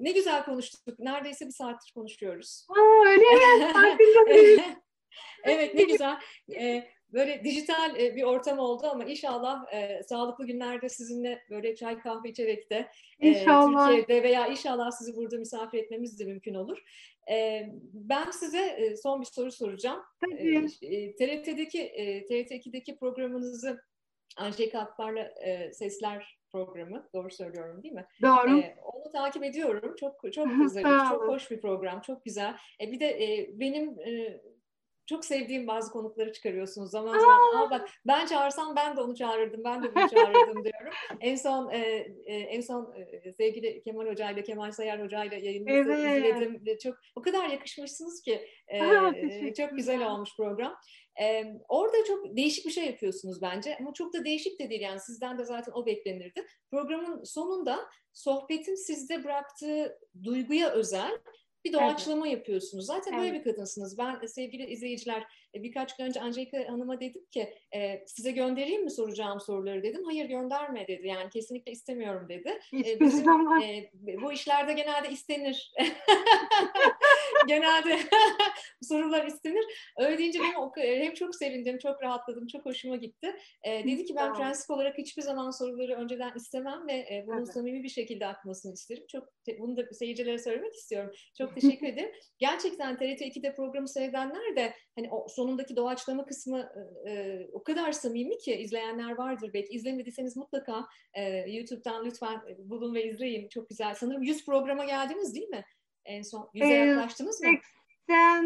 [0.00, 0.98] ne güzel konuştuk.
[0.98, 2.66] Neredeyse bir saattir konuşuyoruz.
[2.70, 3.22] Aa, öyle
[4.56, 4.62] mi?
[5.44, 6.16] evet ne güzel.
[6.60, 11.98] E, böyle dijital e, bir ortam oldu ama inşallah e, sağlıklı günlerde sizinle böyle çay
[11.98, 12.88] kahve içerek de
[13.20, 16.78] e, Türkiye'de veya inşallah sizi burada misafir etmemiz de mümkün olur.
[17.30, 20.02] E, ben size e, son bir soru soracağım.
[20.20, 20.68] Tabii.
[20.82, 23.80] E, TRT'deki e, TRT2'deki programınızı
[24.36, 27.08] Anjeka Akbar'la e, Sesler programı.
[27.14, 28.06] Doğru söylüyorum değil mi?
[28.22, 28.58] Doğru.
[28.58, 29.94] E, onu takip ediyorum.
[30.00, 32.56] Çok çok güzel, çok hoş bir program, çok güzel.
[32.80, 34.40] E, bir de e, benim e,
[35.06, 37.66] çok sevdiğim bazı konukları çıkarıyorsunuz zaman zaman.
[37.66, 40.92] Aa, bak ben çağırsam ben de onu çağırırdım, ben de bunu çağırırdım diyorum.
[41.20, 41.78] En son e,
[42.24, 46.36] e, en son e, sevgili Kemal Hoca ile Kemal Sayar Hoca ile yayınınızı evet.
[46.36, 46.78] izledim.
[46.82, 50.76] Çok o kadar yakışmışsınız ki e, çok güzel olmuş program.
[51.22, 55.00] E, orada çok değişik bir şey yapıyorsunuz bence ama çok da değişik de değil yani
[55.00, 56.46] sizden de zaten o beklenirdi.
[56.70, 57.78] Programın sonunda
[58.12, 61.18] sohbetin sizde bıraktığı duyguya özel
[61.64, 62.38] bir doğaçlama evet.
[62.38, 62.86] yapıyorsunuz.
[62.86, 63.22] Zaten evet.
[63.22, 63.98] böyle bir kadınsınız.
[63.98, 68.84] Ben e, sevgili izleyiciler e, birkaç gün önce Angelika Hanım'a dedim ki e, size göndereyim
[68.84, 70.04] mi soracağım soruları dedim.
[70.04, 71.06] Hayır gönderme dedi.
[71.06, 72.60] Yani kesinlikle istemiyorum dedi.
[72.72, 73.62] Hiçbir Bizim, zaman.
[74.22, 75.72] bu işlerde genelde istenir.
[77.48, 77.98] genelde
[78.82, 79.64] sorular istenir.
[79.98, 83.36] Öyle deyince benim hem çok sevindim, çok rahatladım, çok hoşuma gitti.
[83.64, 87.52] dedi ki ben prensip olarak hiçbir zaman soruları önceden istemem ve bunun evet.
[87.52, 89.04] samimi bir şekilde akmasını isterim.
[89.12, 89.28] Çok
[89.58, 91.10] bunu da seyircilere söylemek istiyorum.
[91.38, 92.12] Çok teşekkür ederim.
[92.38, 96.72] Gerçekten TRT 2'de programı seyredenler de hani o sonundaki doğaçlama kısmı
[97.08, 99.72] e, o kadar samimi ki izleyenler vardır belki.
[99.72, 100.84] İzlemediyseniz mutlaka
[101.14, 103.48] e, YouTube'dan lütfen bulun ve izleyin.
[103.48, 103.94] Çok güzel.
[103.94, 105.64] Sanırım 100 programa geldiniz değil mi?
[106.04, 107.48] En son 100'e ee, yaklaştınız mı?
[108.06, 108.44] 80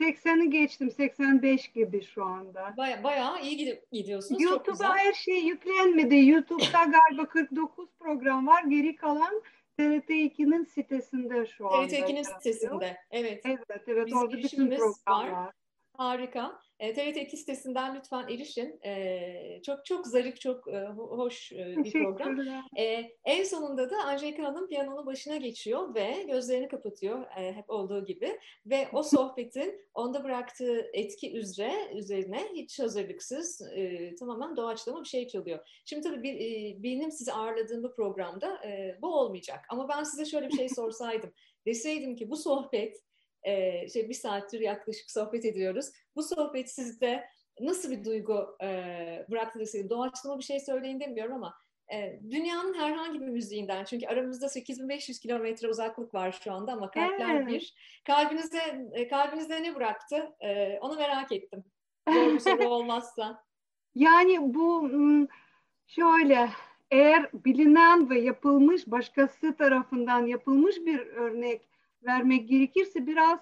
[0.00, 0.90] 80'i geçtim.
[0.90, 2.74] 85 gibi şu anda.
[2.76, 4.42] Baya, bayağı iyi gidiyorsunuz.
[4.42, 6.16] YouTube'a her şey yüklenmedi.
[6.16, 8.62] YouTube'da galiba 49 program var.
[8.62, 9.42] Geri kalan
[9.78, 11.86] TRT 2'nin sitesinde şu anda.
[11.86, 12.96] TRT 2'nin sitesinde.
[13.10, 13.42] Evet.
[13.44, 14.06] Evet, evet.
[14.06, 15.30] Bizim orada bütün programlar.
[15.32, 15.52] Var.
[15.96, 16.60] Harika.
[16.78, 18.80] E, TRT 2 sitesinden lütfen erişin.
[18.84, 22.40] E, çok çok zarif, çok e, hoş e, bir program.
[22.78, 28.04] E, en sonunda da Angelika Hanım piyanonun başına geçiyor ve gözlerini kapatıyor e, hep olduğu
[28.04, 28.38] gibi.
[28.66, 35.28] Ve o sohbetin onda bıraktığı etki üzere üzerine hiç hazırlıksız e, tamamen doğaçlama bir şey
[35.28, 35.82] çalıyor.
[35.84, 39.60] Şimdi tabii bir, e, benim sizi ağırladığım bu programda e, bu olmayacak.
[39.68, 41.32] Ama ben size şöyle bir şey sorsaydım.
[41.66, 43.07] Deseydim ki bu sohbet
[43.48, 45.86] e, şey bir saattir yaklaşık sohbet ediyoruz.
[46.16, 47.24] Bu sohbet sizde
[47.60, 51.54] nasıl bir duygu e, bıraktı deseydim, doğaçlama bir şey söyleyin demiyorum ama
[51.92, 57.34] e, dünyanın herhangi bir müziğinden çünkü aramızda 8500 kilometre uzaklık var şu anda ama kalpler
[57.34, 57.48] evet.
[57.48, 57.74] bir.
[58.06, 58.58] Kalbinize
[59.10, 60.36] kalbinizde ne bıraktı?
[60.40, 61.64] E, onu merak ettim.
[62.08, 63.44] Zor bir soru olmazsa.
[63.94, 64.90] Yani bu
[65.86, 66.50] şöyle
[66.90, 71.67] eğer bilinen ve yapılmış başkası tarafından yapılmış bir örnek
[72.02, 73.40] vermek gerekirse biraz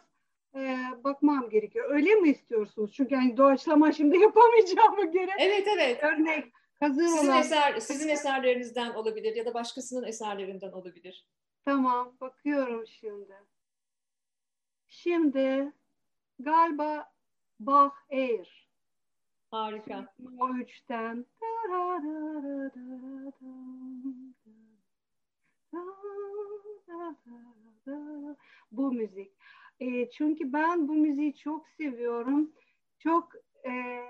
[0.55, 1.91] e, bakmam gerekiyor.
[1.91, 2.93] Öyle mi istiyorsunuz?
[2.93, 5.31] Çünkü yani doğaçlama şimdi yapamayacağımı göre.
[5.39, 6.03] Evet evet.
[6.03, 7.41] Örnek hazır sizin olan.
[7.41, 11.27] Eser, sizin eserlerinizden olabilir ya da başkasının eserlerinden olabilir.
[11.65, 13.35] Tamam bakıyorum şimdi.
[14.89, 15.73] Şimdi
[16.39, 17.13] galiba
[17.61, 18.69] Bach Air.
[19.51, 20.15] Harika.
[20.39, 21.27] O üçten.
[28.72, 29.32] Bu müzik.
[29.80, 32.53] E, çünkü ben bu müziği çok seviyorum.
[32.99, 33.32] Çok
[33.64, 34.03] e,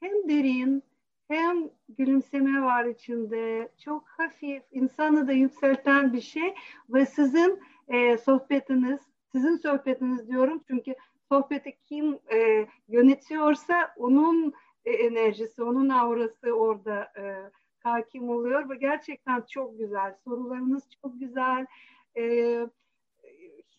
[0.00, 0.82] hem derin
[1.28, 3.72] hem gülümseme var içinde.
[3.78, 6.54] Çok hafif, insanı da yükselten bir şey.
[6.88, 9.00] Ve sizin e, sohbetiniz,
[9.32, 10.94] sizin sohbetiniz diyorum çünkü
[11.28, 14.52] sohbeti kim e, yönetiyorsa onun
[14.84, 17.50] e, enerjisi, onun aurası orada e,
[17.82, 20.16] hakim oluyor ve gerçekten çok güzel.
[20.24, 21.66] Sorularınız çok güzel.
[22.16, 22.56] E,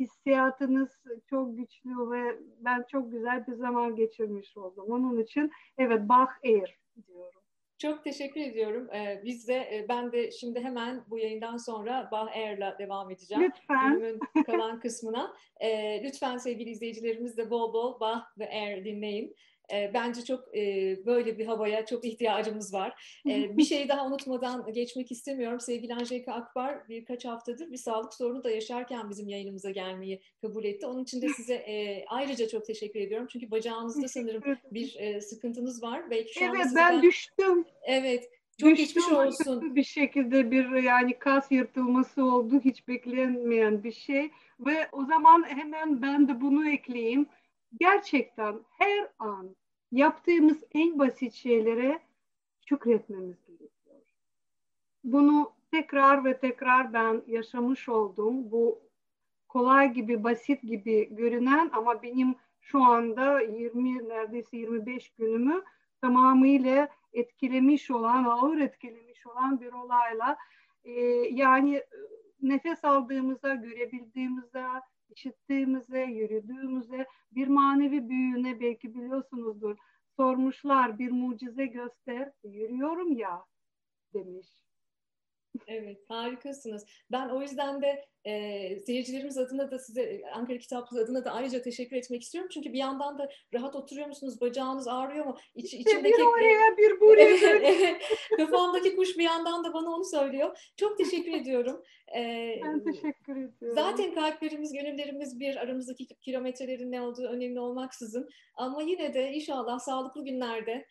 [0.01, 0.89] hissiyatınız
[1.29, 4.85] çok güçlü ve ben çok güzel bir zaman geçirmiş oldum.
[4.89, 7.41] Onun için evet Bach Air diyorum.
[7.77, 8.89] Çok teşekkür ediyorum.
[8.93, 13.43] Ee, biz de e, ben de şimdi hemen bu yayından sonra Bah Air'la devam edeceğim.
[13.43, 14.01] Lütfen.
[14.01, 15.33] Bölümün kalan kısmına.
[15.59, 19.35] Ee, lütfen sevgili izleyicilerimiz de bol bol Bah ve Air dinleyin.
[19.73, 23.21] E, bence çok e, böyle bir havaya çok ihtiyacımız var.
[23.29, 25.59] E, bir şeyi daha unutmadan geçmek istemiyorum.
[25.59, 30.85] Sevgili Angelika Akbar birkaç haftadır bir sağlık sorunu da yaşarken bizim yayınımıza gelmeyi kabul etti.
[30.85, 33.27] Onun için de size e, ayrıca çok teşekkür ediyorum.
[33.31, 36.09] Çünkü bacağınızda sanırım bir e, sıkıntınız var.
[36.09, 37.01] Belki şu evet ben sizden...
[37.01, 37.65] düştüm.
[37.83, 38.29] Evet.
[38.61, 39.75] Çok geçmiş olsun.
[39.75, 42.61] Bir şekilde bir yani kas yırtılması oldu.
[42.65, 44.31] Hiç beklenmeyen bir şey.
[44.59, 47.25] Ve o zaman hemen ben de bunu ekleyeyim.
[47.79, 49.55] Gerçekten her an
[49.91, 51.99] yaptığımız en basit şeylere
[52.65, 54.01] şükretmemiz gerekiyor.
[55.03, 58.51] Bunu tekrar ve tekrar ben yaşamış oldum.
[58.51, 58.79] Bu
[59.47, 65.63] kolay gibi, basit gibi görünen ama benim şu anda 20 neredeyse 25 günümü
[66.01, 70.37] tamamıyla etkilemiş olan, ağır etkilemiş olan bir olayla
[70.83, 70.91] e,
[71.31, 71.83] yani
[72.41, 74.65] nefes aldığımızda, görebildiğimizde,
[75.15, 79.77] işittiğimize, yürüdüğümüze, bir manevi büyüğüne belki biliyorsunuzdur.
[80.15, 83.45] Sormuşlar bir mucize göster, yürüyorum ya
[84.13, 84.47] demiş.
[85.67, 86.85] Evet, harikasınız.
[87.11, 91.95] Ben o yüzden de e, seyircilerimiz adına da size Ankara Kitaplığı adına da ayrıca teşekkür
[91.95, 92.49] etmek istiyorum.
[92.53, 94.41] Çünkü bir yandan da rahat oturuyor musunuz?
[94.41, 95.37] Bacağınız ağrıyor mu?
[95.55, 97.99] İç, içimdeki, bir oraya bir buraya.
[98.37, 100.71] Kafamdaki kuş bir yandan da bana onu söylüyor.
[100.77, 101.83] Çok teşekkür ediyorum.
[102.15, 103.75] Ee, ben teşekkür ediyorum.
[103.75, 108.29] Zaten kalplerimiz, gönüllerimiz bir aramızdaki kilometrelerin ne olduğu önemli olmaksızın.
[108.55, 110.87] Ama yine de inşallah sağlıklı günlerde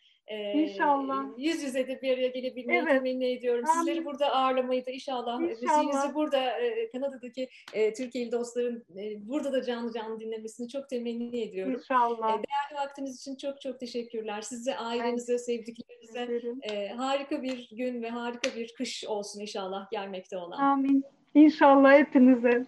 [0.53, 1.25] İnşallah.
[1.37, 2.91] Yüz yüze de bir araya gelebilmeyi evet.
[2.91, 3.65] temenni ediyorum.
[3.65, 3.79] Amin.
[3.79, 5.39] Sizleri burada ağırlamayı da inşallah.
[5.39, 6.53] Müziğinizi burada
[6.91, 7.49] Kanada'daki
[7.97, 8.85] Türkiye'li dostların
[9.19, 11.73] burada da canlı canlı dinlemesini çok temenni ediyorum.
[11.73, 12.27] İnşallah.
[12.27, 14.41] Değerli vaktiniz için çok çok teşekkürler.
[14.41, 20.57] Size, ailenize, sevdiklerinize harika bir gün ve harika bir kış olsun inşallah gelmekte olan.
[20.57, 21.03] Amin.
[21.33, 22.65] İnşallah hepinize.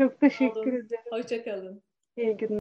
[0.00, 1.04] Çok teşekkür ederim.
[1.10, 1.82] Hoşçakalın.
[2.16, 2.56] İyi günler.